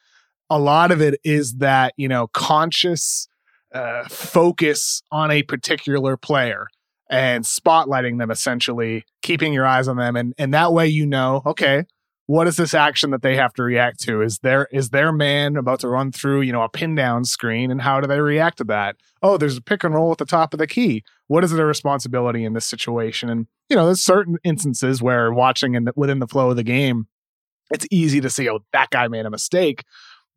[0.48, 3.28] a lot of it is that, you know, conscious
[3.74, 6.66] uh, focus on a particular player
[7.10, 10.16] and spotlighting them essentially, keeping your eyes on them.
[10.16, 11.84] And, and that way, you know, okay,
[12.26, 14.22] what is this action that they have to react to?
[14.22, 17.70] Is there is their man about to run through, you know, a pin down screen,
[17.70, 18.96] and how do they react to that?
[19.22, 21.02] Oh, there's a pick and roll at the top of the key.
[21.26, 23.28] What is their responsibility in this situation?
[23.28, 26.62] And you know, there's certain instances where watching in the, within the flow of the
[26.62, 27.06] game,
[27.70, 29.84] it's easy to see, oh, that guy made a mistake.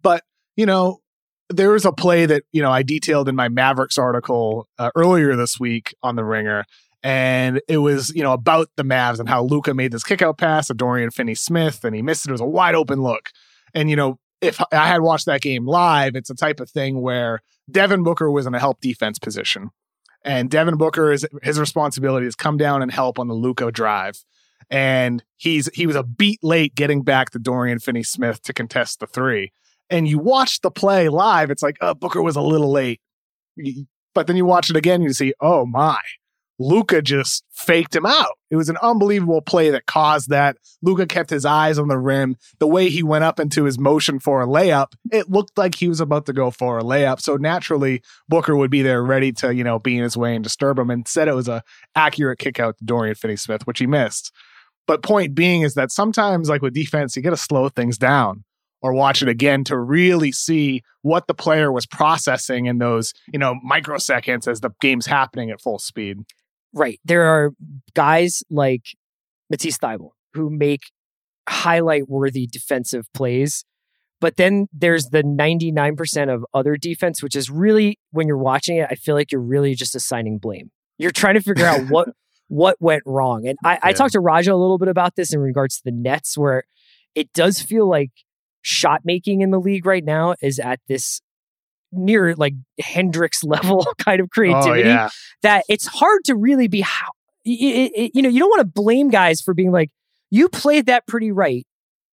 [0.02, 0.24] But
[0.58, 1.00] you know,
[1.50, 5.36] there was a play that you know I detailed in my Mavericks article uh, earlier
[5.36, 6.66] this week on the Ringer
[7.06, 10.68] and it was you know about the Mavs and how Luka made this kickout pass
[10.68, 12.30] to Dorian Finney-Smith and he missed it.
[12.30, 13.30] It was a wide open look,
[13.76, 17.02] and you know if I had watched that game live, it's a type of thing
[17.02, 19.70] where Devin Booker was in a help defense position,
[20.24, 24.26] and Devin Booker is his responsibility is come down and help on the Luka drive,
[24.72, 29.06] and he's he was a beat late getting back to Dorian Finney-Smith to contest the
[29.06, 29.52] three,
[29.90, 33.02] and you watch the play live, it's like oh Booker was a little late,
[34.14, 36.00] but then you watch it again, you see oh my
[36.58, 38.38] Luka just faked him out.
[38.50, 40.58] It was an unbelievable play that caused that.
[40.82, 42.38] Luka kept his eyes on the rim.
[42.60, 45.90] The way he went up into his motion for a layup, it looked like he
[45.90, 47.20] was about to go for a layup.
[47.20, 50.44] So naturally, Booker would be there ready to, you know, be in his way and
[50.44, 50.90] disturb him.
[50.90, 51.64] And said it was a
[51.96, 54.32] accurate kick out to Dorian Finney-Smith, which he missed.
[54.88, 58.44] But point being is that sometimes, like with defense, you got to slow things down
[58.86, 63.40] or watch it again to really see what the player was processing in those, you
[63.40, 66.20] know, microseconds as the game's happening at full speed.
[66.72, 67.00] Right.
[67.04, 67.50] There are
[67.96, 68.84] guys like
[69.50, 70.82] Matisse Thybulle who make
[71.50, 73.66] highlight worthy defensive plays.
[74.22, 78.88] But then there's the 99% of other defense, which is really, when you're watching it,
[78.92, 80.70] I feel like you're really just assigning blame.
[81.00, 82.10] You're trying to figure out what
[82.50, 83.48] what went wrong.
[83.48, 83.80] And I, yeah.
[83.82, 86.66] I talked to Raja a little bit about this in regards to the Nets, where
[87.16, 88.12] it does feel like
[88.66, 91.22] shot making in the league right now is at this
[91.92, 95.10] near like Hendrix level kind of oh, creativity oh, yeah.
[95.44, 97.12] that it's hard to really be how
[97.46, 99.92] it, it, you know you don't want to blame guys for being like
[100.32, 101.68] you played that pretty right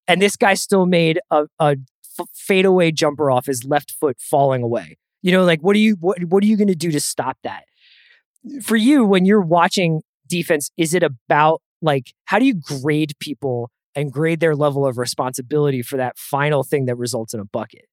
[0.06, 1.76] and this guy still made a, a
[2.20, 5.96] f- fadeaway jumper off his left foot falling away you know like what are you
[6.00, 7.64] what, what are you going to do to stop that
[8.62, 13.70] for you when you're watching defense is it about like how do you grade people
[13.94, 17.86] and grade their level of responsibility for that final thing that results in a bucket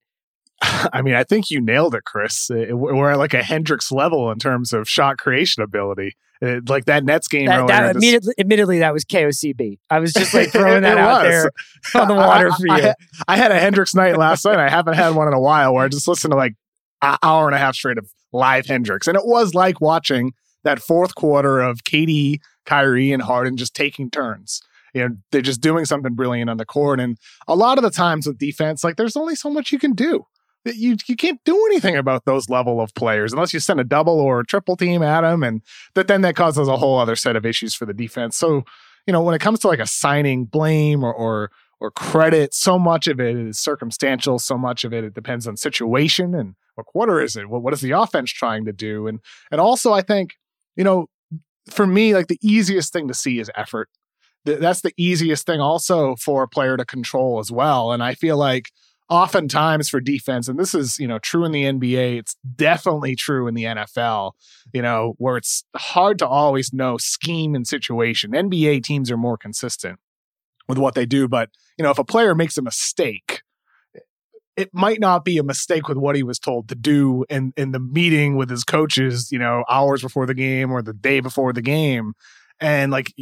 [0.61, 2.51] I mean, I think you nailed it, Chris.
[2.51, 6.15] Uh, we're at like a Hendrix level in terms of shot creation ability.
[6.41, 9.79] It, like that Nets game that, that admittedly, admittedly, that was KOCB.
[9.89, 11.51] I was just like throwing that out there
[11.95, 12.73] on the water I, for you.
[12.73, 12.93] I,
[13.27, 14.57] I, had a Hendrix night last night.
[14.57, 16.55] I haven't had one in a while where I just listened to like
[17.01, 19.07] an hour and a half straight of live Hendrix.
[19.07, 20.33] And it was like watching
[20.63, 24.61] that fourth quarter of KD, Kyrie, and Harden just taking turns.
[24.93, 26.99] You know, they're just doing something brilliant on the court.
[26.99, 29.93] And a lot of the times with defense, like there's only so much you can
[29.93, 30.25] do
[30.65, 34.19] you you can't do anything about those level of players unless you send a double
[34.19, 35.61] or a triple team at them, and
[35.95, 38.37] that then that causes a whole other set of issues for the defense.
[38.37, 38.63] So,
[39.07, 43.07] you know, when it comes to like assigning blame or or or credit, so much
[43.07, 44.37] of it is circumstantial.
[44.37, 47.49] So much of it it depends on situation and what quarter is it?
[47.49, 49.07] What what is the offense trying to do?
[49.07, 49.19] And
[49.51, 50.35] and also, I think
[50.75, 51.07] you know,
[51.69, 53.89] for me, like the easiest thing to see is effort.
[54.45, 57.91] That's the easiest thing also for a player to control as well.
[57.91, 58.71] And I feel like
[59.09, 63.47] oftentimes for defense, and this is, you know, true in the NBA, it's definitely true
[63.47, 64.33] in the NFL,
[64.73, 68.31] you know, where it's hard to always know scheme and situation.
[68.31, 69.99] NBA teams are more consistent.
[70.67, 71.27] with what they do.
[71.27, 73.41] But, you know, if a player makes a mistake,
[74.55, 77.71] it might not be a mistake with what he was told to do in, in
[77.71, 81.53] the meeting with his coaches, you know, hours before the game or the day before
[81.53, 82.13] the game.
[82.59, 83.13] And like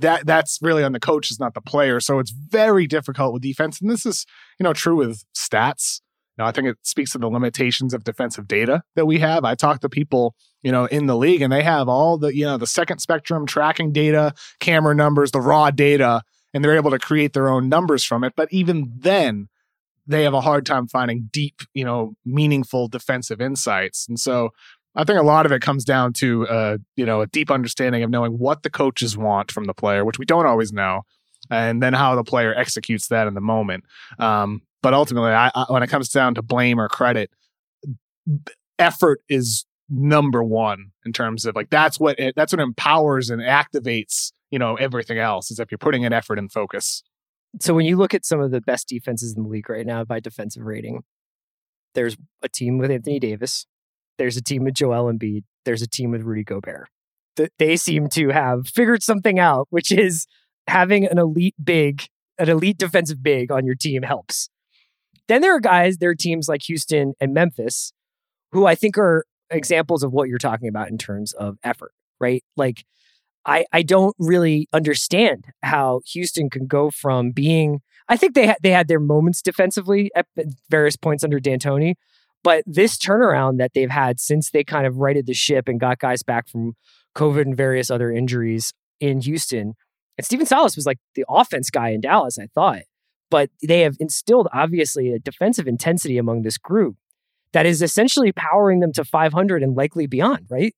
[0.00, 2.00] that that's really on the coach, is not the player.
[2.00, 3.80] So it's very difficult with defense.
[3.80, 4.26] And this is,
[4.58, 6.00] you know, true with stats.
[6.38, 9.44] Now, I think it speaks to the limitations of defensive data that we have.
[9.44, 12.44] I talk to people, you know, in the league and they have all the, you
[12.44, 16.22] know, the second spectrum tracking data, camera numbers, the raw data,
[16.52, 18.34] and they're able to create their own numbers from it.
[18.36, 19.48] But even then,
[20.06, 24.06] they have a hard time finding deep, you know, meaningful defensive insights.
[24.08, 24.50] And so
[24.96, 28.02] I think a lot of it comes down to, uh, you know, a deep understanding
[28.02, 31.02] of knowing what the coaches want from the player, which we don't always know,
[31.50, 33.84] and then how the player executes that in the moment.
[34.18, 37.30] Um, but ultimately, I, I, when it comes down to blame or credit,
[38.78, 43.40] effort is number one in terms of like that's what it, that's what empowers and
[43.40, 47.02] activates you know everything else is if you're putting in effort and focus.
[47.60, 50.04] So when you look at some of the best defenses in the league right now
[50.04, 51.04] by defensive rating,
[51.94, 53.66] there's a team with Anthony Davis,
[54.18, 56.88] there's a team with Joel Embiid, there's a team with Rudy Gobert.
[57.58, 60.26] They seem to have figured something out, which is
[60.68, 62.04] having an elite big,
[62.38, 64.48] an elite defensive big on your team helps.
[65.28, 67.92] Then there are guys, there are teams like Houston and Memphis
[68.52, 72.42] who I think are examples of what you're talking about in terms of effort, right?
[72.56, 72.84] Like
[73.44, 78.56] I I don't really understand how Houston can go from being I think they had
[78.62, 80.26] they had their moments defensively at
[80.70, 81.94] various points under D'Antoni,
[82.42, 85.98] but this turnaround that they've had since they kind of righted the ship and got
[85.98, 86.74] guys back from
[87.16, 89.74] COVID and various other injuries in Houston,
[90.18, 92.82] and Stephen Silas was like the offense guy in Dallas, I thought
[93.30, 96.96] but they have instilled obviously a defensive intensity among this group
[97.52, 100.74] that is essentially powering them to 500 and likely beyond, right?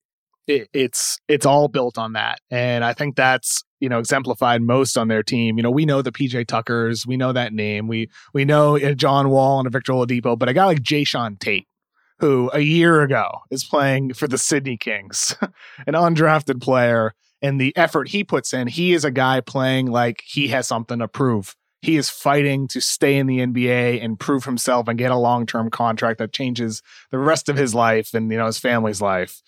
[0.49, 4.97] It, it's it's all built on that, and I think that's you know exemplified most
[4.97, 5.57] on their team.
[5.57, 8.93] You know, we know the PJ Tuckers, we know that name, we we know uh,
[8.93, 11.67] John Wall and a Victor Oladipo, but a guy like Jae'Sean Tate,
[12.17, 15.35] who a year ago is playing for the Sydney Kings,
[15.85, 20.23] an undrafted player, and the effort he puts in, he is a guy playing like
[20.25, 24.43] he has something to prove he is fighting to stay in the NBA and prove
[24.43, 26.81] himself and get a long term contract that changes
[27.11, 29.41] the rest of his life and you know his family's life.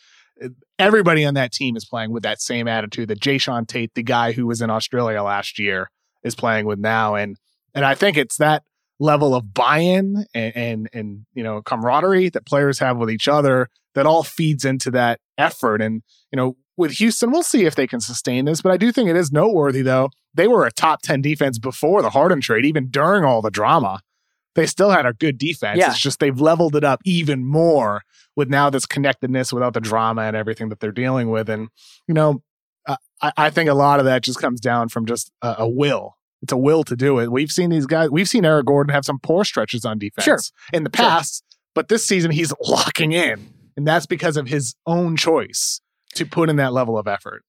[0.79, 4.31] Everybody on that team is playing with that same attitude that Jae'Sean Tate, the guy
[4.31, 5.89] who was in Australia last year,
[6.23, 7.15] is playing with now.
[7.15, 7.37] And
[7.73, 8.63] and I think it's that
[8.99, 13.67] level of buy-in and, and and you know camaraderie that players have with each other
[13.95, 15.81] that all feeds into that effort.
[15.81, 16.01] And
[16.31, 18.61] you know, with Houston, we'll see if they can sustain this.
[18.61, 22.01] But I do think it is noteworthy though they were a top 10 defense before
[22.01, 23.99] the Harden trade, even during all the drama.
[24.55, 25.79] They still had a good defense.
[25.79, 25.91] Yeah.
[25.91, 28.01] It's just they've leveled it up even more
[28.35, 31.49] with now this connectedness without the drama and everything that they're dealing with.
[31.49, 31.69] And,
[32.07, 32.41] you know,
[32.87, 36.17] I, I think a lot of that just comes down from just a, a, will.
[36.41, 37.31] It's a will to do it.
[37.31, 40.39] We've seen these guys, we've seen Eric Gordon have some poor stretches on defense sure.
[40.73, 41.59] in the past, sure.
[41.75, 43.53] but this season he's locking in.
[43.77, 45.81] And that's because of his own choice
[46.15, 47.43] to put in that level of effort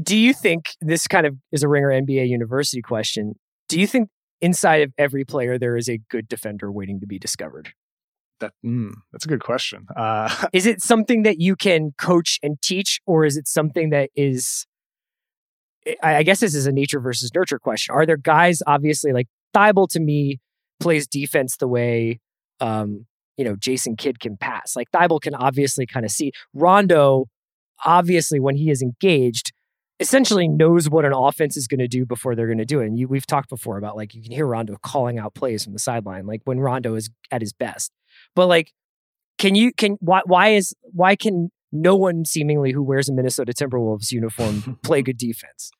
[0.00, 3.34] do you think this kind of is a ringer NBA university question?
[3.68, 4.08] Do you think
[4.40, 7.72] inside of every player there is a good defender waiting to be discovered?
[8.40, 9.86] That mm, that's a good question.
[9.96, 14.10] Uh, is it something that you can coach and teach, or is it something that
[14.14, 14.66] is?
[16.02, 17.94] I guess this is a nature versus nurture question.
[17.94, 20.38] Are there guys, obviously, like Thybulle to me
[20.80, 22.20] plays defense the way
[22.60, 24.76] um, you know Jason Kidd can pass.
[24.76, 27.26] Like Thybulle can obviously kind of see Rondo.
[27.84, 29.52] Obviously, when he is engaged,
[30.00, 32.86] essentially knows what an offense is going to do before they're going to do it.
[32.86, 35.72] And you, we've talked before about like you can hear Rondo calling out plays from
[35.72, 37.92] the sideline, like when Rondo is at his best.
[38.34, 38.72] But like,
[39.38, 43.52] can you can why why is why can no one seemingly who wears a Minnesota
[43.52, 45.70] Timberwolves uniform play good defense?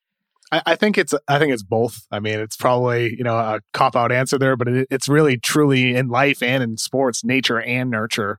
[0.51, 2.07] I, I, think it's I think it's both.
[2.11, 5.37] I mean, it's probably you know a cop out answer there, but it, it's really
[5.37, 8.39] truly in life and in sports, nature and nurture.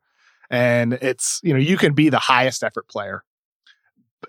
[0.49, 3.23] And it's you know you can be the highest effort player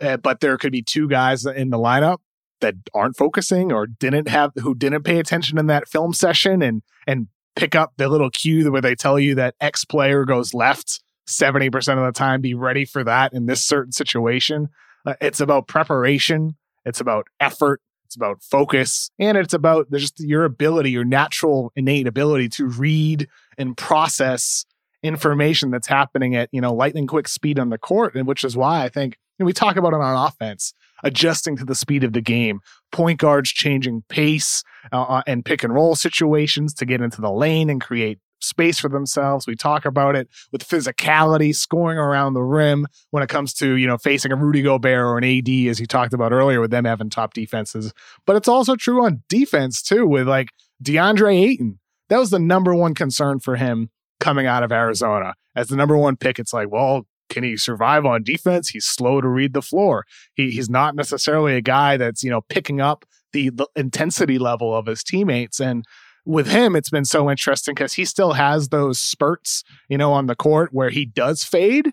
[0.01, 2.19] uh, but there could be two guys in the lineup
[2.61, 6.83] that aren't focusing or didn't have who didn't pay attention in that film session and
[7.07, 11.01] and pick up the little cue where they tell you that X player goes left
[11.27, 14.69] 70% of the time be ready for that in this certain situation.
[15.07, 20.45] Uh, it's about preparation it's about effort it's about focus and it's about just your
[20.45, 23.29] ability your natural innate ability to read
[23.59, 24.65] and process
[25.03, 28.57] information that's happening at you know lightning quick speed on the court and which is
[28.57, 32.13] why i think and we talk about it on offense, adjusting to the speed of
[32.13, 32.61] the game,
[32.93, 34.63] point guards changing pace
[34.93, 38.79] uh, uh, and pick and roll situations to get into the lane and create space
[38.79, 39.47] for themselves.
[39.47, 43.87] We talk about it with physicality, scoring around the rim when it comes to, you
[43.87, 46.85] know, facing a Rudy Gobert or an AD, as you talked about earlier, with them
[46.85, 47.93] having top defenses.
[48.27, 50.49] But it's also true on defense, too, with like
[50.85, 51.79] DeAndre Ayton.
[52.11, 53.89] That was the number one concern for him
[54.19, 55.35] coming out of Arizona.
[55.57, 58.69] As the number one pick, it's like, well, can he survive on defense?
[58.69, 60.05] He's slow to read the floor.
[60.35, 64.77] He, he's not necessarily a guy that's, you know, picking up the, the intensity level
[64.77, 65.61] of his teammates.
[65.61, 65.85] And
[66.27, 70.27] with him, it's been so interesting because he still has those spurts, you know, on
[70.27, 71.93] the court where he does fade,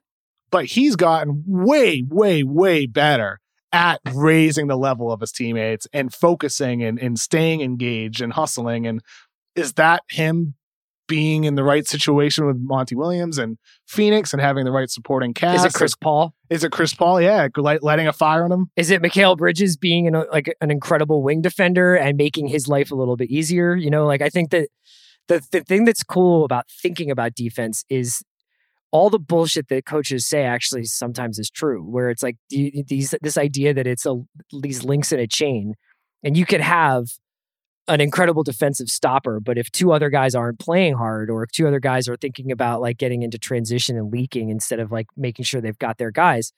[0.51, 3.39] but he's gotten way, way, way better
[3.71, 8.87] at raising the level of his teammates and focusing and, and staying engaged and hustling.
[8.87, 9.01] And
[9.55, 10.55] is that him
[11.07, 15.33] being in the right situation with Monty Williams and Phoenix and having the right supporting
[15.33, 15.65] cast?
[15.65, 16.33] Is it Chris Paul?
[16.49, 17.21] Is it Chris Paul?
[17.21, 18.67] Yeah, light, lighting a fire on him.
[18.75, 22.91] Is it Mikal Bridges being an, like an incredible wing defender and making his life
[22.91, 23.75] a little bit easier?
[23.75, 24.69] You know, like I think that
[25.27, 28.23] the the thing that's cool about thinking about defense is
[28.91, 31.83] all the bullshit that coaches say actually sometimes is true.
[31.83, 34.15] Where it's like these this idea that it's a
[34.61, 35.75] these links in a chain,
[36.23, 37.07] and you could have
[37.87, 41.67] an incredible defensive stopper, but if two other guys aren't playing hard or if two
[41.67, 45.45] other guys are thinking about like getting into transition and leaking instead of like making
[45.45, 46.51] sure they've got their guys,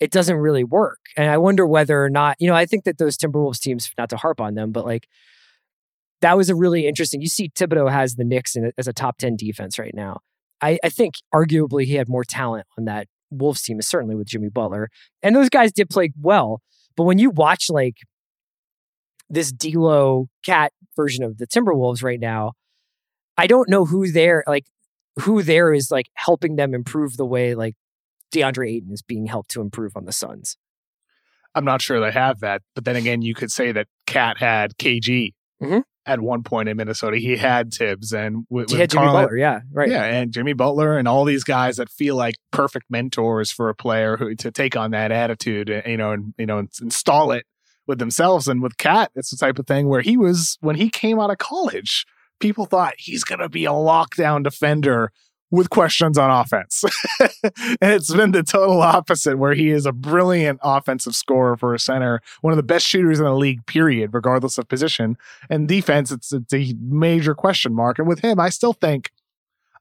[0.00, 0.98] it doesn't really work.
[1.16, 4.10] And I wonder whether or not, you know, I think that those Timberwolves teams, not
[4.10, 5.06] to harp on them, but like
[6.20, 7.20] that was a really interesting.
[7.20, 10.20] You see, Thibodeau has the Knicks in, as a top 10 defense right now.
[10.60, 14.48] I, I think arguably he had more talent on that Wolves team, certainly with Jimmy
[14.48, 14.88] Butler.
[15.22, 16.62] And those guys did play well.
[16.96, 17.98] But when you watch like
[19.30, 22.52] this D'Lo cat version of the Timberwolves right now,
[23.36, 24.66] I don't know who there like
[25.20, 27.74] who there is like helping them improve the way like
[28.32, 30.56] DeAndre Ayton is being helped to improve on the Suns.
[31.54, 34.76] I'm not sure they have that, but then again, you could say that Cat had
[34.76, 35.78] KG mm-hmm.
[36.04, 37.18] at one point in Minnesota.
[37.18, 40.98] He had Thibs and with, he had Jimmy Butler, yeah, right, yeah, and Jimmy Butler
[40.98, 44.76] and all these guys that feel like perfect mentors for a player who to take
[44.76, 47.46] on that attitude, you know, and you know, install it
[47.86, 48.48] with themselves.
[48.48, 51.30] And with Cat, it's the type of thing where he was when he came out
[51.30, 52.06] of college,
[52.40, 55.12] people thought he's going to be a lockdown defender
[55.50, 56.84] with questions on offense.
[57.20, 61.78] and it's been the total opposite, where he is a brilliant offensive scorer for a
[61.78, 65.16] center, one of the best shooters in the league, period, regardless of position.
[65.48, 67.98] And defense, it's, it's a major question mark.
[67.98, 69.12] And with him, I still think,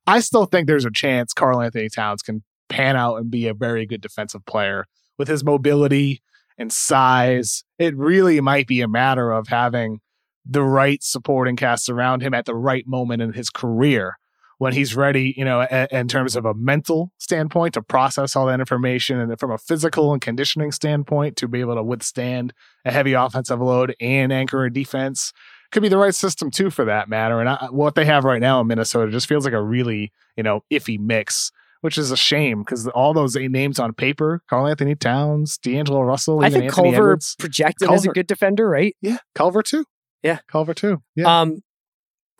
[0.05, 3.85] I still think there's a chance Karl-Anthony Towns can pan out and be a very
[3.85, 4.85] good defensive player
[5.17, 6.21] with his mobility,
[6.57, 7.63] and size.
[7.79, 9.99] It really might be a matter of having
[10.45, 14.17] the right supporting cast around him at the right moment in his career
[14.57, 18.45] when he's ready, you know, a, in terms of a mental standpoint to process all
[18.45, 22.53] that information and from a physical and conditioning standpoint to be able to withstand
[22.85, 25.33] a heavy offensive load and anchor a defense.
[25.71, 27.39] Could be the right system too, for that matter.
[27.39, 30.43] And I, what they have right now in Minnesota just feels like a really, you
[30.43, 31.51] know, iffy mix
[31.83, 36.49] which is a shame because all those names on paper, Karl-Anthony Towns, D'Angelo Russell, I
[36.49, 37.35] think Anthony Culver Edwards.
[37.37, 37.95] projected Culver.
[37.95, 38.95] as a good defender, right?
[39.01, 39.83] Yeah, Culver too.
[40.23, 40.39] Yeah.
[40.47, 41.03] Culver too.
[41.17, 41.41] Yeah.
[41.41, 41.59] Um,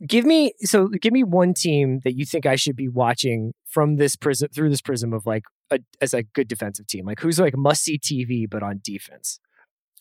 [0.08, 3.98] give me so give me one team that you think I should be watching from
[3.98, 7.06] this prism through this prism of like a, as a good defensive team.
[7.06, 9.40] Like who's like must see TV but on defense.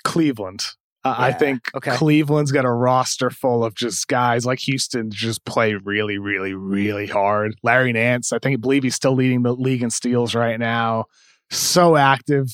[0.05, 0.64] Cleveland.
[1.05, 1.97] Uh, I think okay.
[1.97, 7.07] Cleveland's got a roster full of just guys like Houston just play really, really, really
[7.07, 7.57] hard.
[7.63, 11.07] Larry Nance, I think I believe he's still leading the league in steals right now.
[11.51, 12.47] So active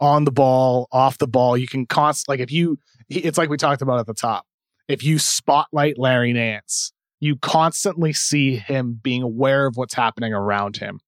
[0.00, 1.56] on the ball, off the ball.
[1.56, 2.78] You can const like if you
[3.08, 4.44] it's like we talked about at the top.
[4.86, 10.76] If you spotlight Larry Nance, you constantly see him being aware of what's happening around
[10.76, 11.00] him.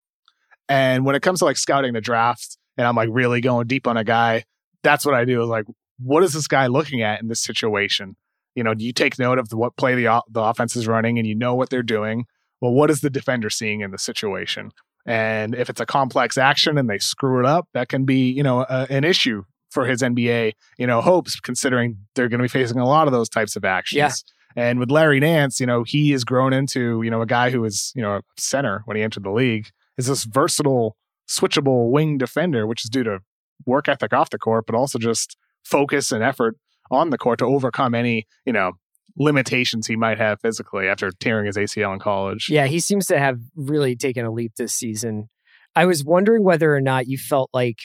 [0.69, 3.87] And when it comes to like scouting the draft, and I'm like really going deep
[3.87, 4.45] on a guy,
[4.83, 5.67] that's what I do is like,
[5.99, 8.17] what is this guy looking at in this situation?
[8.55, 11.19] You know, do you take note of the, what play the, the offense is running
[11.19, 12.27] and you know what they're doing?
[12.61, 14.71] Well, what is the defender seeing in the situation?
[15.07, 18.43] And if it's a complex action and they screw it up, that can be, you
[18.43, 22.49] know, a, an issue for his NBA, you know, hopes, considering they're going to be
[22.49, 23.99] facing a lot of those types of actions.
[23.99, 24.13] Yeah.
[24.57, 27.61] And with Larry Nance, you know, he has grown into, you know, a guy who
[27.61, 29.69] was, you know, a center when he entered the league,
[29.99, 30.97] is this versatile,
[31.29, 33.19] switchable wing defender, which is due to
[33.67, 35.37] work ethic off the court, but also just
[35.67, 36.57] focus and effort
[36.91, 38.73] on the court to overcome any, you know,
[39.19, 42.49] limitations he might have physically after tearing his ACL in college.
[42.49, 45.29] Yeah, he seems to have really taken a leap this season.
[45.75, 47.79] I was wondering whether or not you felt like,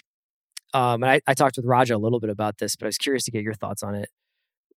[0.73, 2.97] um, and I, I talked with Raja a little bit about this, but I was
[2.97, 4.09] curious to get your thoughts on it.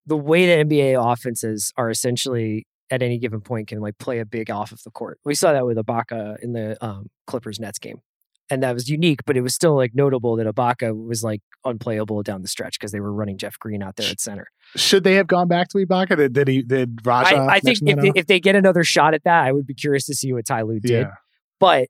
[0.05, 4.25] The way that NBA offenses are essentially at any given point can like play a
[4.25, 5.19] big off of the court.
[5.25, 8.01] We saw that with Ibaka in the um, Clippers Nets game,
[8.49, 12.23] and that was unique, but it was still like notable that Ibaka was like unplayable
[12.23, 14.47] down the stretch because they were running Jeff Green out there at center.
[14.75, 16.17] Should they have gone back to Ibaka?
[16.17, 16.61] Did, did he?
[16.61, 17.35] Did Raja?
[17.35, 19.73] I, I think if they, if they get another shot at that, I would be
[19.73, 20.91] curious to see what Ty Lue did.
[20.91, 21.11] yeah.
[21.59, 21.87] But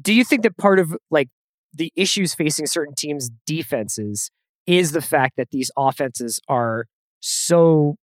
[0.00, 1.28] do you think that part of like
[1.72, 4.30] the issues facing certain teams' defenses
[4.66, 6.86] is the fact that these offenses are
[7.20, 7.96] so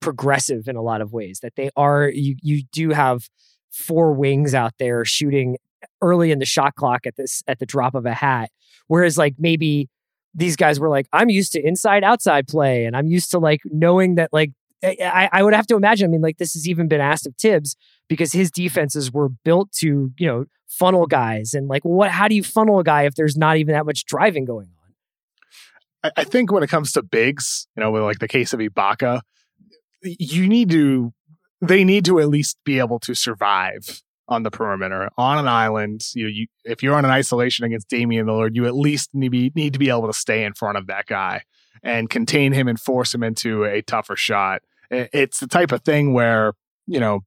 [0.00, 3.28] progressive in a lot of ways that they are you you do have
[3.70, 5.56] four wings out there shooting
[6.00, 8.50] early in the shot clock at this at the drop of a hat
[8.86, 9.88] whereas like maybe
[10.34, 13.60] these guys were like i'm used to inside outside play and i'm used to like
[13.64, 14.52] knowing that like
[14.82, 16.08] I, I would have to imagine.
[16.08, 17.76] I mean, like this has even been asked of Thibs
[18.08, 22.10] because his defenses were built to, you know, funnel guys and like, what?
[22.10, 26.10] How do you funnel a guy if there's not even that much driving going on?
[26.16, 28.60] I, I think when it comes to bigs, you know, with like the case of
[28.60, 29.20] Ibaka,
[30.02, 31.12] you need to,
[31.60, 36.02] they need to at least be able to survive on the perimeter on an island.
[36.14, 39.52] You, you if you're on an isolation against Damian Lillard, you at least need, be,
[39.54, 41.42] need to be able to stay in front of that guy
[41.82, 44.62] and contain him and force him into a tougher shot.
[44.90, 46.54] It's the type of thing where
[46.86, 47.20] you know.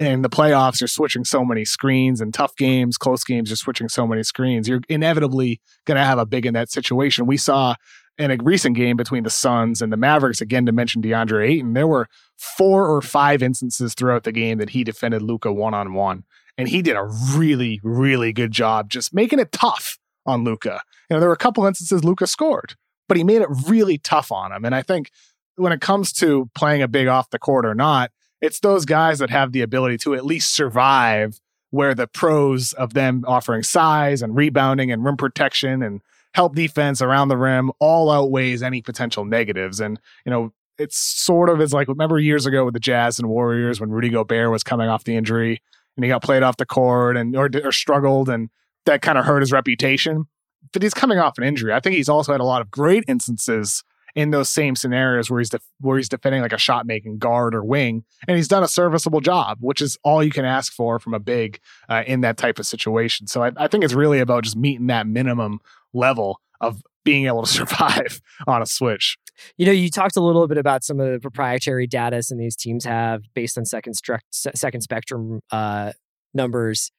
[0.00, 3.88] In the playoffs, you're switching so many screens and tough games, close games, you're switching
[3.88, 4.68] so many screens.
[4.68, 7.26] You're inevitably going to have a big in that situation.
[7.26, 7.76] We saw
[8.18, 11.72] in a recent game between the Suns and the Mavericks, again to mention DeAndre Ayton,
[11.74, 15.94] there were four or five instances throughout the game that he defended Luka one on
[15.94, 16.24] one,
[16.56, 20.80] and he did a really, really good job just making it tough on Luka.
[21.10, 22.74] You know, there were a couple instances Luka scored,
[23.08, 24.64] but he made it really tough on him.
[24.64, 25.10] And I think
[25.56, 29.18] when it comes to playing a big off the court or not, it's those guys
[29.20, 31.40] that have the ability to at least survive
[31.70, 36.02] where the pros of them offering size and rebounding and rim protection and
[36.34, 39.80] help defense around the rim all outweighs any potential negatives.
[39.80, 43.28] And, you know, it's sort of as like, remember years ago with the Jazz and
[43.28, 45.62] Warriors when Rudy Gobert was coming off the injury
[45.96, 48.50] and he got played off the court and or, or struggled and
[48.86, 50.26] that kind of hurt his reputation.
[50.72, 51.72] But he's coming off an injury.
[51.72, 53.84] I think he's also had a lot of great instances
[54.14, 57.54] in those same scenarios where he's def- where he's defending like a shot making guard
[57.54, 60.98] or wing, and he's done a serviceable job, which is all you can ask for
[60.98, 63.26] from a big uh, in that type of situation.
[63.26, 65.60] So I, I think it's really about just meeting that minimum
[65.92, 69.16] level of being able to survive on a switch.
[69.56, 72.40] You know, you talked a little bit about some of the proprietary data some of
[72.40, 75.92] these teams have based on second stru- second spectrum uh,
[76.32, 76.92] numbers,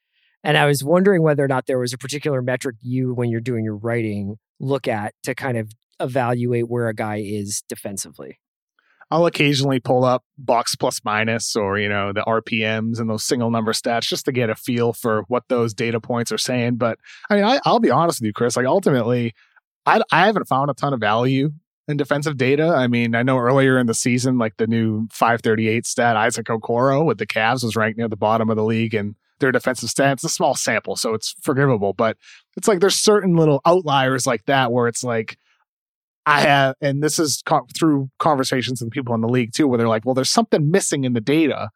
[0.44, 3.42] and I was wondering whether or not there was a particular metric you, when you're
[3.42, 8.38] doing your writing, look at to kind of evaluate where a guy is defensively.
[9.12, 13.52] I'll occasionally pull up box plus minus or, you know, the RPMs and those single
[13.52, 16.78] number stats just to get a feel for what those data points are saying.
[16.78, 16.98] But
[17.30, 19.34] I mean, I, I'll be honest with you, Chris, like ultimately,
[19.86, 21.52] I, I haven't found a ton of value
[21.88, 22.68] in defensive data.
[22.68, 27.06] I mean, I know earlier in the season, like the new 538 stat, Isaac Okoro
[27.06, 30.24] with the Cavs was ranked near the bottom of the league and their defensive stats.
[30.24, 31.94] A small sample, so it's forgivable.
[31.94, 32.18] But
[32.58, 35.38] it's like there's certain little outliers like that where it's like,
[36.26, 39.78] I have, and this is co- through conversations with people in the league too, where
[39.78, 41.70] they're like, well, there's something missing in the data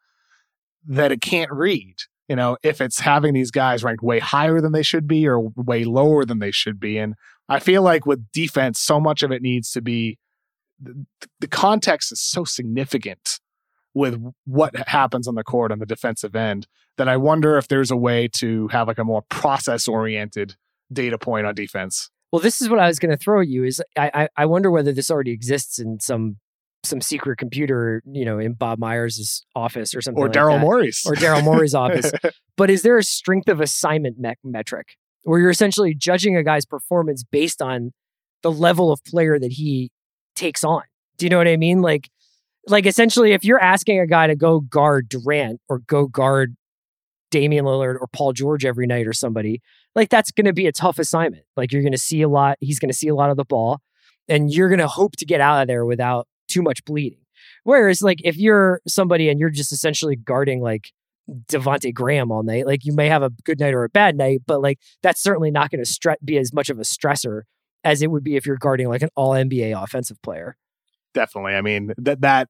[0.88, 1.94] that it can't read.
[2.28, 5.40] You know, if it's having these guys ranked way higher than they should be or
[5.56, 6.96] way lower than they should be.
[6.96, 7.14] And
[7.50, 10.18] I feel like with defense, so much of it needs to be
[10.80, 11.04] the,
[11.40, 13.40] the context is so significant
[13.92, 17.90] with what happens on the court on the defensive end that I wonder if there's
[17.90, 20.54] a way to have like a more process oriented
[20.92, 22.08] data point on defense.
[22.32, 23.64] Well, this is what I was going to throw at you.
[23.64, 26.36] Is I, I I wonder whether this already exists in some
[26.84, 30.60] some secret computer, you know, in Bob Myers' office or something, Or like Daryl.
[30.60, 31.02] Morey's.
[31.04, 32.10] or Daryl Morey's office.
[32.56, 36.64] But is there a strength of assignment me- metric where you're essentially judging a guy's
[36.64, 37.92] performance based on
[38.42, 39.90] the level of player that he
[40.34, 40.82] takes on?
[41.18, 41.82] Do you know what I mean?
[41.82, 42.08] Like,
[42.66, 46.56] like essentially, if you're asking a guy to go guard Durant or go guard
[47.30, 49.60] Damian Lillard or Paul George every night or somebody,
[49.94, 51.44] like that's going to be a tough assignment.
[51.56, 52.58] Like you're going to see a lot.
[52.60, 53.80] He's going to see a lot of the ball,
[54.28, 57.20] and you're going to hope to get out of there without too much bleeding.
[57.64, 60.92] Whereas, like if you're somebody and you're just essentially guarding like
[61.48, 62.66] Devonte Graham all night.
[62.66, 65.50] Like you may have a good night or a bad night, but like that's certainly
[65.50, 67.42] not going to stre- be as much of a stressor
[67.84, 70.56] as it would be if you're guarding like an all NBA offensive player.
[71.14, 71.54] Definitely.
[71.54, 72.48] I mean, that that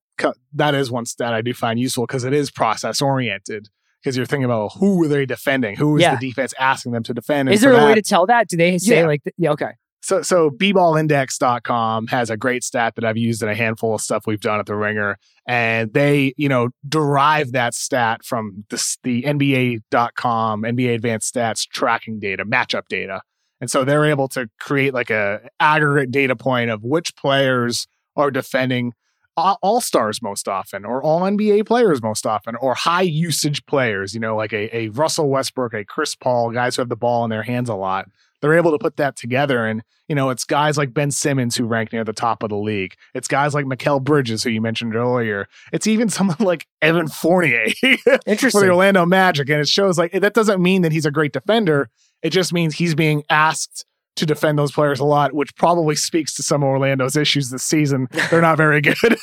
[0.53, 3.69] that is one stat I do find useful because it is process oriented.
[4.03, 5.77] Because you're thinking about who are they defending?
[5.77, 6.17] Who is Yeah.
[6.17, 7.49] the defense asking them to defend?
[7.51, 8.49] And Is there a way to tell that?
[8.49, 9.07] Do they say Yeah.
[9.07, 9.73] like, yeah, okay.
[10.03, 14.27] So so bballindex.com has a great stat that I've used in a handful of stuff
[14.27, 18.99] we've done at the Ringer, and they you know derive that stat from the s-
[19.03, 23.21] the NBA.com NBA Advanced Stats tracking data, matchup data,
[23.61, 27.87] and so they're able to create like a aggregate data point of which players
[28.17, 28.95] are defending
[29.37, 34.15] all stars most often, or all NBA players most often, or high usage players.
[34.15, 37.25] You know, like a, a Russell Westbrook, a Chris Paul, guys who have the ball
[37.25, 38.07] in their hands a lot
[38.41, 39.67] they're able to put that together.
[39.67, 42.57] And, you know, it's guys like Ben Simmons who rank near the top of the
[42.57, 42.95] league.
[43.15, 45.47] It's guys like Mikal Bridges, who you mentioned earlier.
[45.73, 49.49] It's even someone like Evan Fournier for the Orlando Magic.
[49.49, 51.91] And it shows like that doesn't mean that he's a great defender.
[52.23, 53.87] It just means he's being asked
[54.17, 57.63] to defend those players a lot, which probably speaks to some of Orlando's issues this
[57.63, 58.09] season.
[58.31, 58.97] They're not very good.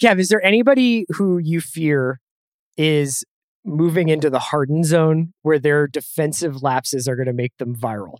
[0.00, 2.20] Kev, is there anybody who you fear
[2.76, 3.24] is
[3.64, 8.18] moving into the hardened zone where their defensive lapses are going to make them viral?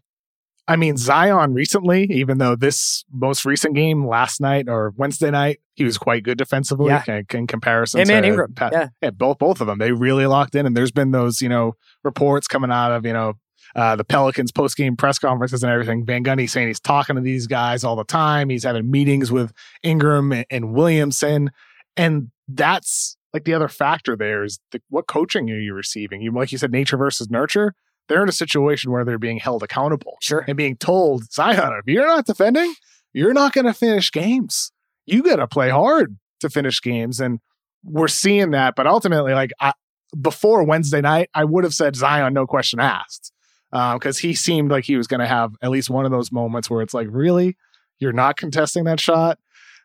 [0.69, 5.59] I mean, Zion recently, even though this most recent game last night or Wednesday night,
[5.75, 7.03] he was quite good defensively Yeah.
[7.09, 8.89] in, in comparison Him to Ingram, Pat- yeah.
[9.03, 9.79] yeah, both both of them.
[9.79, 11.75] They really locked in, and there's been those you know
[12.05, 13.35] reports coming out of you know
[13.75, 16.05] uh, the Pelicans post game press conferences and everything.
[16.07, 18.49] Van Gundy saying he's talking to these guys all the time.
[18.49, 21.51] He's having meetings with Ingram and, and Williamson,
[21.97, 26.21] and that's like the other factor there is the, what coaching are you receiving?
[26.21, 27.75] You like you said, nature versus nurture.
[28.09, 30.45] They're in a situation where they're being held accountable Sure.
[30.47, 32.75] and being told, Zion, if you're not defending,
[33.13, 34.73] you're not going to finish games.
[35.07, 37.21] You got to play hard to finish games.
[37.21, 37.39] And
[37.85, 38.75] we're seeing that.
[38.75, 39.73] But ultimately, like I,
[40.21, 43.33] before Wednesday night, I would have said Zion, no question asked,
[43.73, 46.33] uh, because he seemed like he was going to have at least one of those
[46.33, 47.57] moments where it's like, really,
[47.99, 49.39] you're not contesting that shot.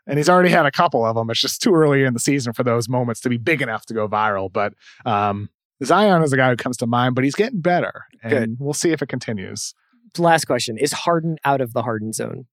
[0.07, 1.29] And he's already had a couple of them.
[1.29, 3.93] It's just too early in the season for those moments to be big enough to
[3.93, 4.51] go viral.
[4.51, 4.73] But
[5.05, 5.49] um,
[5.83, 8.05] Zion is a guy who comes to mind, but he's getting better.
[8.23, 8.55] And Good.
[8.59, 9.73] we'll see if it continues.
[10.17, 12.45] Last question Is Harden out of the Harden zone?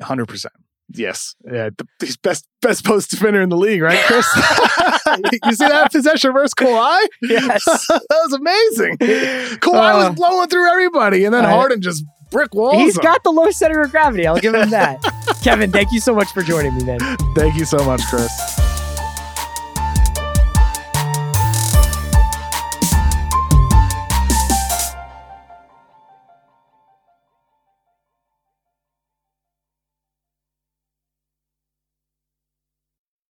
[0.00, 0.54] Hundred percent.
[0.94, 1.36] Yes.
[1.44, 1.70] Yeah.
[1.76, 4.26] The, he's best best post defender in the league, right, Chris?
[5.44, 7.06] you see that possession versus Kawhi?
[7.20, 7.64] Yes.
[7.88, 8.96] that was amazing.
[9.58, 12.76] Kawhi Uh, was blowing through everybody, and then I- Harden just brick walls.
[12.76, 13.02] He's him.
[13.02, 14.26] got the low center of gravity.
[14.26, 14.98] I'll give him that.
[15.42, 17.00] Kevin, thank you so much for joining me, man.
[17.34, 18.71] Thank you so much, Chris.